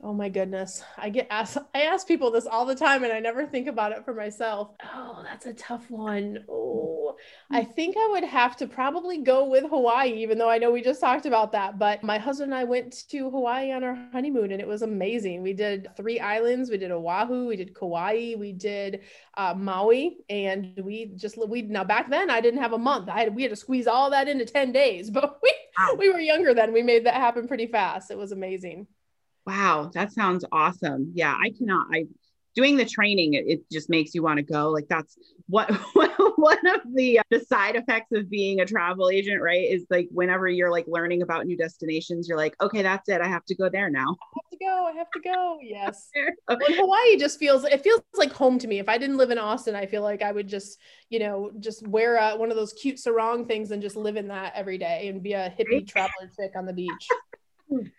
Oh 0.00 0.12
my 0.12 0.28
goodness. 0.28 0.84
I 0.96 1.08
get 1.10 1.26
asked 1.28 1.58
I 1.74 1.82
ask 1.82 2.06
people 2.06 2.30
this 2.30 2.46
all 2.46 2.64
the 2.64 2.74
time 2.76 3.02
and 3.02 3.12
I 3.12 3.18
never 3.18 3.44
think 3.44 3.66
about 3.66 3.90
it 3.90 4.04
for 4.04 4.14
myself. 4.14 4.70
Oh, 4.94 5.22
that's 5.24 5.46
a 5.46 5.52
tough 5.52 5.90
one. 5.90 6.44
Oh, 6.48 7.16
I 7.50 7.64
think 7.64 7.96
I 7.98 8.06
would 8.12 8.22
have 8.22 8.56
to 8.58 8.68
probably 8.68 9.18
go 9.18 9.48
with 9.48 9.64
Hawaii, 9.68 10.12
even 10.22 10.38
though 10.38 10.48
I 10.48 10.58
know 10.58 10.70
we 10.70 10.82
just 10.82 11.00
talked 11.00 11.26
about 11.26 11.50
that. 11.52 11.80
But 11.80 12.04
my 12.04 12.16
husband 12.16 12.52
and 12.52 12.60
I 12.60 12.62
went 12.62 13.08
to 13.08 13.28
Hawaii 13.28 13.72
on 13.72 13.82
our 13.82 13.96
honeymoon 14.12 14.52
and 14.52 14.60
it 14.60 14.68
was 14.68 14.82
amazing. 14.82 15.42
We 15.42 15.52
did 15.52 15.88
three 15.96 16.20
islands. 16.20 16.70
We 16.70 16.78
did 16.78 16.92
Oahu, 16.92 17.48
we 17.48 17.56
did 17.56 17.74
Kauai, 17.74 18.34
we 18.38 18.52
did 18.52 19.00
uh, 19.36 19.54
Maui, 19.54 20.18
and 20.30 20.74
we 20.80 21.06
just 21.16 21.36
we 21.48 21.62
now 21.62 21.82
back 21.82 22.08
then 22.08 22.30
I 22.30 22.40
didn't 22.40 22.60
have 22.60 22.72
a 22.72 22.78
month. 22.78 23.08
I 23.08 23.18
had 23.18 23.34
we 23.34 23.42
had 23.42 23.50
to 23.50 23.56
squeeze 23.56 23.88
all 23.88 24.10
that 24.10 24.28
into 24.28 24.44
10 24.44 24.70
days, 24.70 25.10
but 25.18 25.40
we 25.42 25.52
we 25.98 26.08
were 26.08 26.20
younger 26.20 26.54
then. 26.54 26.72
We 26.72 26.82
made 26.82 27.04
that 27.06 27.14
happen 27.14 27.48
pretty 27.48 27.66
fast. 27.66 28.12
It 28.12 28.18
was 28.18 28.30
amazing. 28.30 28.86
Wow, 29.48 29.90
that 29.94 30.12
sounds 30.12 30.44
awesome. 30.52 31.12
Yeah, 31.14 31.34
I 31.34 31.50
cannot. 31.56 31.86
I 31.90 32.04
doing 32.54 32.76
the 32.76 32.84
training, 32.84 33.32
it, 33.32 33.44
it 33.46 33.60
just 33.72 33.88
makes 33.88 34.14
you 34.14 34.22
want 34.22 34.36
to 34.36 34.42
go. 34.42 34.68
Like 34.68 34.88
that's 34.90 35.16
what 35.48 35.70
one 36.36 36.66
of 36.66 36.80
the 36.94 37.20
uh, 37.20 37.22
the 37.30 37.40
side 37.40 37.74
effects 37.74 38.12
of 38.12 38.28
being 38.28 38.60
a 38.60 38.66
travel 38.66 39.08
agent, 39.08 39.40
right? 39.40 39.66
Is 39.70 39.86
like 39.88 40.08
whenever 40.10 40.48
you're 40.48 40.70
like 40.70 40.84
learning 40.86 41.22
about 41.22 41.46
new 41.46 41.56
destinations, 41.56 42.28
you're 42.28 42.36
like, 42.36 42.54
okay, 42.60 42.82
that's 42.82 43.08
it. 43.08 43.22
I 43.22 43.26
have 43.26 43.46
to 43.46 43.54
go 43.54 43.70
there 43.70 43.88
now. 43.88 44.10
I 44.10 44.36
have 44.36 44.50
to 44.50 44.58
go. 44.58 44.86
I 44.86 44.92
have 44.98 45.10
to 45.12 45.20
go. 45.20 45.58
Yes. 45.62 46.10
well, 46.48 46.58
Hawaii 46.60 47.16
just 47.16 47.38
feels 47.38 47.64
it 47.64 47.82
feels 47.82 48.02
like 48.18 48.34
home 48.34 48.58
to 48.58 48.68
me. 48.68 48.80
If 48.80 48.90
I 48.90 48.98
didn't 48.98 49.16
live 49.16 49.30
in 49.30 49.38
Austin, 49.38 49.74
I 49.74 49.86
feel 49.86 50.02
like 50.02 50.20
I 50.20 50.30
would 50.30 50.46
just 50.46 50.78
you 51.08 51.20
know 51.20 51.52
just 51.58 51.88
wear 51.88 52.16
a, 52.16 52.36
one 52.36 52.50
of 52.50 52.56
those 52.58 52.74
cute 52.74 52.98
sarong 52.98 53.46
things 53.46 53.70
and 53.70 53.80
just 53.80 53.96
live 53.96 54.16
in 54.18 54.28
that 54.28 54.52
every 54.54 54.76
day 54.76 55.08
and 55.08 55.22
be 55.22 55.32
a 55.32 55.54
hippie 55.58 55.88
traveler 55.88 56.30
chick 56.38 56.52
on 56.54 56.66
the 56.66 56.74
beach. 56.74 57.08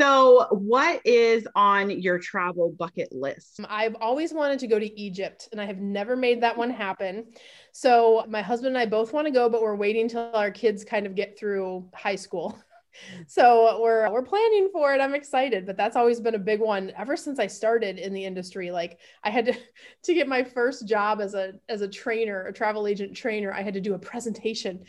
So, 0.00 0.46
what 0.50 1.02
is 1.04 1.46
on 1.54 1.90
your 1.90 2.18
travel 2.18 2.70
bucket 2.70 3.12
list? 3.12 3.60
Um, 3.60 3.66
I've 3.68 3.96
always 3.96 4.32
wanted 4.32 4.58
to 4.60 4.66
go 4.66 4.78
to 4.78 4.98
Egypt 4.98 5.50
and 5.52 5.60
I 5.60 5.66
have 5.66 5.76
never 5.76 6.16
made 6.16 6.42
that 6.42 6.56
one 6.56 6.70
happen. 6.70 7.26
So, 7.72 8.24
my 8.26 8.40
husband 8.40 8.68
and 8.68 8.78
I 8.78 8.86
both 8.86 9.12
want 9.12 9.26
to 9.26 9.30
go, 9.30 9.50
but 9.50 9.60
we're 9.60 9.76
waiting 9.76 10.08
till 10.08 10.30
our 10.32 10.50
kids 10.50 10.84
kind 10.84 11.04
of 11.04 11.14
get 11.14 11.38
through 11.38 11.86
high 11.94 12.16
school. 12.16 12.58
So 13.28 13.80
we're 13.80 14.10
we're 14.10 14.24
planning 14.24 14.68
for 14.72 14.92
it. 14.92 15.00
I'm 15.00 15.14
excited, 15.14 15.64
but 15.64 15.76
that's 15.76 15.94
always 15.94 16.18
been 16.18 16.34
a 16.34 16.40
big 16.40 16.58
one 16.58 16.92
ever 16.98 17.16
since 17.16 17.38
I 17.38 17.46
started 17.46 18.00
in 18.00 18.12
the 18.12 18.24
industry. 18.24 18.72
Like 18.72 18.98
I 19.22 19.30
had 19.30 19.46
to 19.46 19.54
to 20.02 20.12
get 20.12 20.26
my 20.26 20.42
first 20.42 20.88
job 20.88 21.20
as 21.20 21.34
a 21.34 21.52
as 21.68 21.82
a 21.82 21.88
trainer, 21.88 22.46
a 22.46 22.52
travel 22.52 22.88
agent 22.88 23.16
trainer, 23.16 23.52
I 23.52 23.62
had 23.62 23.74
to 23.74 23.80
do 23.80 23.94
a 23.94 23.98
presentation 23.98 24.82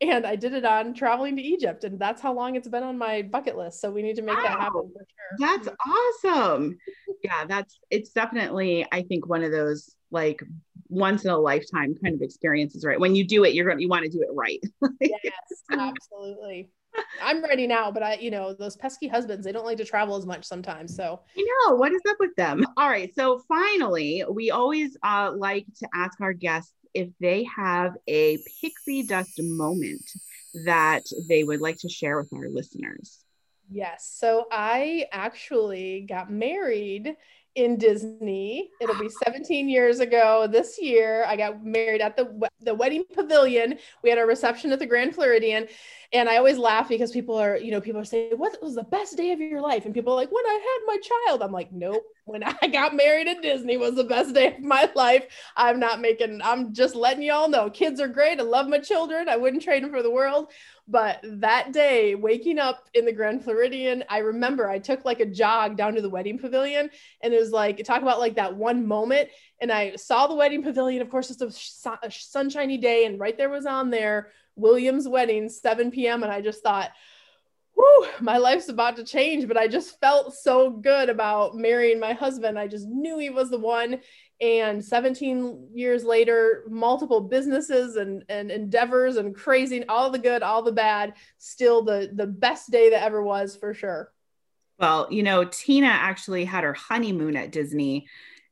and 0.00 0.26
I 0.26 0.36
did 0.36 0.52
it 0.54 0.64
on 0.64 0.94
traveling 0.94 1.36
to 1.36 1.42
Egypt, 1.42 1.84
and 1.84 1.98
that's 1.98 2.20
how 2.20 2.32
long 2.32 2.56
it's 2.56 2.68
been 2.68 2.82
on 2.82 2.98
my 2.98 3.22
bucket 3.22 3.56
list. 3.56 3.80
So 3.80 3.90
we 3.90 4.02
need 4.02 4.16
to 4.16 4.22
make 4.22 4.36
wow. 4.36 4.42
that 4.42 4.60
happen 4.60 4.92
for 4.92 5.04
sure. 5.04 5.38
That's 5.38 5.68
awesome. 5.86 6.78
yeah, 7.24 7.44
that's 7.46 7.78
it's 7.90 8.10
definitely 8.10 8.86
I 8.92 9.02
think 9.02 9.26
one 9.26 9.42
of 9.42 9.52
those 9.52 9.94
like 10.10 10.42
once 10.88 11.24
in 11.24 11.30
a 11.30 11.38
lifetime 11.38 11.94
kind 12.02 12.14
of 12.14 12.22
experiences, 12.22 12.84
right? 12.84 12.98
When 12.98 13.14
you 13.14 13.26
do 13.26 13.44
it, 13.44 13.54
you're 13.54 13.66
going 13.66 13.80
you 13.80 13.88
want 13.88 14.04
to 14.04 14.10
do 14.10 14.22
it 14.22 14.28
right. 14.32 14.60
yes, 15.00 15.32
absolutely. 15.70 16.70
I'm 17.22 17.42
ready 17.42 17.66
now, 17.66 17.90
but 17.90 18.02
I, 18.02 18.14
you 18.14 18.30
know, 18.30 18.54
those 18.54 18.76
pesky 18.76 19.08
husbands, 19.08 19.44
they 19.44 19.52
don't 19.52 19.66
like 19.66 19.76
to 19.78 19.84
travel 19.84 20.16
as 20.16 20.26
much 20.26 20.44
sometimes. 20.44 20.96
So 20.96 21.20
you 21.36 21.66
know, 21.66 21.74
what 21.74 21.92
is 21.92 22.00
up 22.08 22.16
with 22.18 22.34
them? 22.36 22.64
All 22.76 22.88
right. 22.88 23.14
So 23.14 23.42
finally, 23.48 24.24
we 24.30 24.50
always 24.50 24.96
uh, 25.02 25.32
like 25.36 25.66
to 25.80 25.88
ask 25.94 26.20
our 26.20 26.32
guests 26.32 26.72
if 26.94 27.08
they 27.20 27.44
have 27.44 27.94
a 28.06 28.38
pixie 28.60 29.02
dust 29.02 29.38
moment 29.38 30.02
that 30.66 31.04
they 31.28 31.44
would 31.44 31.60
like 31.60 31.78
to 31.78 31.88
share 31.88 32.18
with 32.18 32.32
our 32.32 32.48
listeners. 32.48 33.24
Yes. 33.70 34.10
So 34.18 34.46
I 34.50 35.06
actually 35.12 36.06
got 36.08 36.30
married 36.30 37.16
in 37.58 37.76
Disney. 37.76 38.70
It'll 38.80 38.98
be 38.98 39.10
17 39.24 39.68
years 39.68 39.98
ago 39.98 40.46
this 40.48 40.80
year. 40.80 41.24
I 41.26 41.34
got 41.34 41.64
married 41.64 42.00
at 42.00 42.16
the 42.16 42.48
the 42.60 42.74
wedding 42.74 43.02
pavilion. 43.12 43.78
We 44.02 44.10
had 44.10 44.18
a 44.18 44.24
reception 44.24 44.70
at 44.70 44.78
the 44.78 44.86
Grand 44.86 45.14
Floridian, 45.14 45.66
and 46.12 46.28
I 46.28 46.36
always 46.36 46.56
laugh 46.56 46.88
because 46.88 47.10
people 47.10 47.36
are, 47.36 47.56
you 47.56 47.72
know, 47.72 47.80
people 47.80 48.00
are 48.00 48.04
saying, 48.04 48.32
"What 48.36 48.62
was 48.62 48.76
the 48.76 48.84
best 48.84 49.16
day 49.16 49.32
of 49.32 49.40
your 49.40 49.60
life?" 49.60 49.84
And 49.84 49.94
people 49.94 50.12
are 50.12 50.16
like, 50.16 50.30
"When 50.30 50.46
I 50.46 50.52
had 50.52 50.86
my 50.86 50.98
child." 51.10 51.42
I'm 51.42 51.52
like, 51.52 51.72
"Nope. 51.72 52.04
When 52.26 52.44
I 52.44 52.52
got 52.72 52.94
married 52.94 53.26
at 53.26 53.42
Disney 53.42 53.76
was 53.76 53.96
the 53.96 54.04
best 54.04 54.34
day 54.34 54.54
of 54.54 54.60
my 54.60 54.88
life." 54.94 55.26
I'm 55.56 55.80
not 55.80 56.00
making. 56.00 56.40
I'm 56.42 56.72
just 56.72 56.94
letting 56.94 57.24
y'all 57.24 57.48
know. 57.48 57.70
Kids 57.70 58.00
are 58.00 58.08
great. 58.08 58.38
I 58.38 58.44
love 58.44 58.68
my 58.68 58.78
children. 58.78 59.28
I 59.28 59.36
wouldn't 59.36 59.64
trade 59.64 59.82
them 59.82 59.90
for 59.90 60.02
the 60.02 60.10
world. 60.10 60.52
But 60.90 61.20
that 61.22 61.72
day, 61.72 62.14
waking 62.14 62.58
up 62.58 62.88
in 62.94 63.04
the 63.04 63.12
Grand 63.12 63.44
Floridian, 63.44 64.04
I 64.08 64.18
remember 64.18 64.70
I 64.70 64.78
took 64.78 65.04
like 65.04 65.20
a 65.20 65.26
jog 65.26 65.76
down 65.76 65.94
to 65.94 66.00
the 66.00 66.08
wedding 66.08 66.38
pavilion, 66.38 66.88
and 67.20 67.34
it 67.34 67.38
was 67.38 67.47
like 67.50 67.82
talk 67.84 68.02
about 68.02 68.20
like 68.20 68.36
that 68.36 68.56
one 68.56 68.86
moment. 68.86 69.30
And 69.60 69.72
I 69.72 69.96
saw 69.96 70.26
the 70.26 70.34
wedding 70.34 70.62
pavilion. 70.62 71.02
Of 71.02 71.10
course, 71.10 71.30
it's 71.30 71.42
a, 71.42 71.98
a 72.02 72.10
sunshiny 72.10 72.78
day, 72.78 73.04
and 73.06 73.18
right 73.18 73.36
there 73.36 73.50
was 73.50 73.66
on 73.66 73.90
there 73.90 74.28
Williams 74.56 75.08
wedding, 75.08 75.48
7 75.48 75.90
p.m. 75.90 76.22
And 76.22 76.32
I 76.32 76.40
just 76.40 76.62
thought, 76.62 76.90
whoo, 77.76 78.06
my 78.20 78.38
life's 78.38 78.68
about 78.68 78.96
to 78.96 79.04
change. 79.04 79.46
But 79.46 79.56
I 79.56 79.68
just 79.68 79.98
felt 80.00 80.34
so 80.34 80.70
good 80.70 81.08
about 81.08 81.56
marrying 81.56 82.00
my 82.00 82.12
husband. 82.12 82.58
I 82.58 82.66
just 82.66 82.88
knew 82.88 83.18
he 83.18 83.30
was 83.30 83.50
the 83.50 83.58
one 83.58 84.00
and 84.40 84.84
17 84.84 85.70
years 85.74 86.04
later 86.04 86.64
multiple 86.68 87.20
businesses 87.20 87.96
and, 87.96 88.24
and 88.28 88.50
endeavors 88.50 89.16
and 89.16 89.34
crazy 89.34 89.84
all 89.86 90.10
the 90.10 90.18
good 90.18 90.42
all 90.42 90.62
the 90.62 90.72
bad 90.72 91.14
still 91.38 91.82
the 91.82 92.10
the 92.14 92.26
best 92.26 92.70
day 92.70 92.90
that 92.90 93.02
ever 93.02 93.22
was 93.22 93.56
for 93.56 93.74
sure 93.74 94.12
well 94.78 95.06
you 95.10 95.22
know 95.22 95.44
tina 95.44 95.86
actually 95.86 96.44
had 96.44 96.64
her 96.64 96.74
honeymoon 96.74 97.36
at 97.36 97.52
disney 97.52 98.06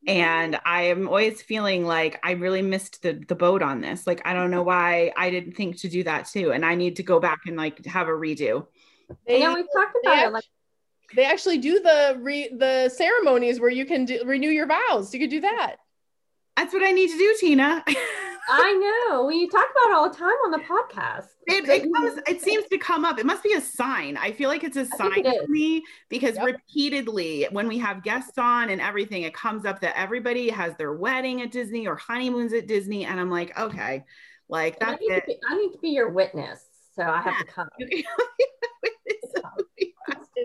and 0.07 0.55
mm. 0.55 0.61
i 0.65 0.83
am 0.83 1.09
always 1.09 1.43
feeling 1.43 1.85
like 1.85 2.19
i 2.23 2.33
really 2.33 2.63
missed 2.63 3.03
the 3.03 3.13
the 3.29 3.35
boat 3.35 3.63
on 3.63 3.81
this 3.81 4.07
like 4.07 4.21
i 4.25 4.33
don't 4.33 4.51
know 4.51 4.63
why 4.63 5.13
i 5.17 5.31
didn't 5.31 5.53
think 5.53 5.77
to 5.77 5.89
do 5.89 6.03
that 6.05 6.27
too 6.27 6.53
and 6.53 6.65
i 6.65 6.75
need 6.75 6.97
to 6.97 7.03
go 7.03 7.21
back 7.21 7.41
and 7.47 7.57
like 7.57 7.85
have 7.87 8.09
a 8.09 8.13
redo 8.13 8.67
they, 9.27 9.41
yeah 9.41 9.55
we've 9.55 9.67
talked 9.73 9.97
about 10.03 10.27
it 10.27 10.33
like 10.33 10.45
they 11.15 11.25
actually 11.25 11.59
do 11.59 11.81
the 11.81 12.19
re 12.21 12.49
the 12.49 12.89
ceremonies 12.89 13.61
where 13.61 13.71
you 13.71 13.85
can 13.85 14.05
do, 14.05 14.23
renew 14.25 14.51
your 14.51 14.67
vows. 14.67 15.13
You 15.15 15.21
could 15.21 15.31
do 15.31 15.41
that. 15.41 15.77
That's 16.57 16.73
what 16.73 16.83
I 16.83 16.91
need 16.91 17.11
to 17.11 17.19
do, 17.19 17.37
Tina. 17.39 17.85
I 18.49 19.09
know. 19.11 19.25
We 19.25 19.49
talk 19.49 19.67
about 19.71 19.91
it 19.91 19.95
all 19.95 20.09
the 20.09 20.17
time 20.17 20.29
on 20.45 20.51
the 20.51 20.59
podcast. 20.59 21.29
It, 21.47 21.69
it, 21.69 21.93
comes, 21.93 22.21
it 22.27 22.43
seems 22.43 22.67
to 22.67 22.79
come 22.79 23.05
up. 23.05 23.19
It 23.19 23.27
must 23.27 23.43
be 23.43 23.55
a 23.55 23.61
sign. 23.61 24.17
I 24.17 24.33
feel 24.33 24.49
like 24.49 24.65
it's 24.65 24.77
a 24.77 24.87
sign 24.87 25.25
to 25.25 25.47
me 25.49 25.83
because 26.09 26.37
yep. 26.37 26.45
repeatedly, 26.47 27.47
when 27.51 27.69
we 27.69 27.79
have 27.79 28.03
guests 28.03 28.39
on 28.39 28.71
and 28.71 28.81
everything, 28.81 29.23
it 29.23 29.35
comes 29.35 29.65
up 29.65 29.81
that 29.81 29.99
everybody 29.99 30.49
has 30.51 30.77
their 30.77 30.93
wedding 30.93 31.43
at 31.43 31.51
Disney 31.51 31.87
or 31.87 31.97
honeymoons 31.97 32.53
at 32.53 32.67
Disney. 32.67 33.05
And 33.05 33.21
I'm 33.21 33.31
like, 33.31 33.59
okay, 33.59 34.05
like 34.49 34.79
that's 34.79 35.03
I 35.11 35.15
it. 35.15 35.27
Be, 35.27 35.37
I 35.49 35.57
need 35.57 35.73
to 35.73 35.79
be 35.79 35.91
your 35.91 36.11
witness. 36.11 36.65
So 36.95 37.03
I 37.03 37.21
have 37.21 37.35
yeah. 37.35 37.39
to 37.39 37.45
come. 37.45 37.69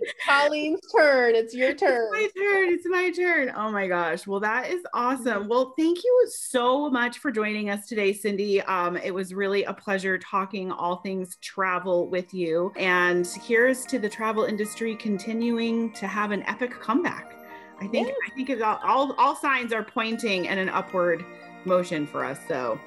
it's 0.02 0.14
Colleen's 0.28 0.82
turn. 0.96 1.36
It's 1.36 1.54
your 1.54 1.74
turn. 1.74 2.10
It's 2.14 2.36
my 2.36 2.44
turn. 2.44 2.74
It's 2.74 2.86
my 2.88 3.12
turn. 3.12 3.52
Oh 3.56 3.72
my 3.72 3.88
gosh. 3.88 4.28
Well, 4.28 4.40
that 4.40 4.70
is 4.70 4.84
awesome. 4.94 5.48
Well, 5.48 5.74
thank 5.78 6.04
you 6.04 6.26
so 6.30 6.90
much 6.90 7.20
for 7.20 7.32
joining 7.32 7.70
us 7.70 7.88
today, 7.88 8.14
Cindy. 8.14 8.62
Um, 8.62 8.98
it 8.98 9.14
was 9.14 9.34
really 9.34 9.64
a 9.64 9.74
pleasure 9.74 10.18
talking 10.18 10.72
all 10.72 10.98
things 10.98 11.38
travel 11.38 12.08
with 12.10 12.34
you. 12.34 12.72
And 12.76 13.28
here's 13.28 13.86
to 13.88 14.00
the 14.00 14.10
travel 14.10 14.46
industry 14.46 14.96
continuing 14.96 15.92
to 15.94 16.08
have 16.08 16.32
an 16.32 16.44
epic 16.44 16.72
comeback. 16.72 17.36
I 17.80 17.88
think 17.88 18.10
yeah. 18.10 18.14
I 18.28 18.36
think 18.36 18.50
it's 18.50 18.62
all, 18.62 18.80
all 18.84 19.14
all 19.14 19.36
signs 19.36 19.74
are 19.74 19.84
pointing 19.84 20.46
in 20.46 20.60
an 20.60 20.70
upward 20.70 21.26
motion 21.66 22.06
for 22.06 22.24
us. 22.24 22.38
So 22.48 22.80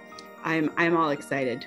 I'm 0.45 0.71
I'm 0.77 0.97
all 0.97 1.11
excited. 1.11 1.67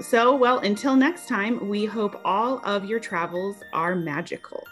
So, 0.00 0.36
well, 0.36 0.58
until 0.60 0.96
next 0.96 1.28
time, 1.28 1.68
we 1.68 1.84
hope 1.84 2.20
all 2.24 2.60
of 2.64 2.84
your 2.84 3.00
travels 3.00 3.62
are 3.72 3.94
magical. 3.94 4.66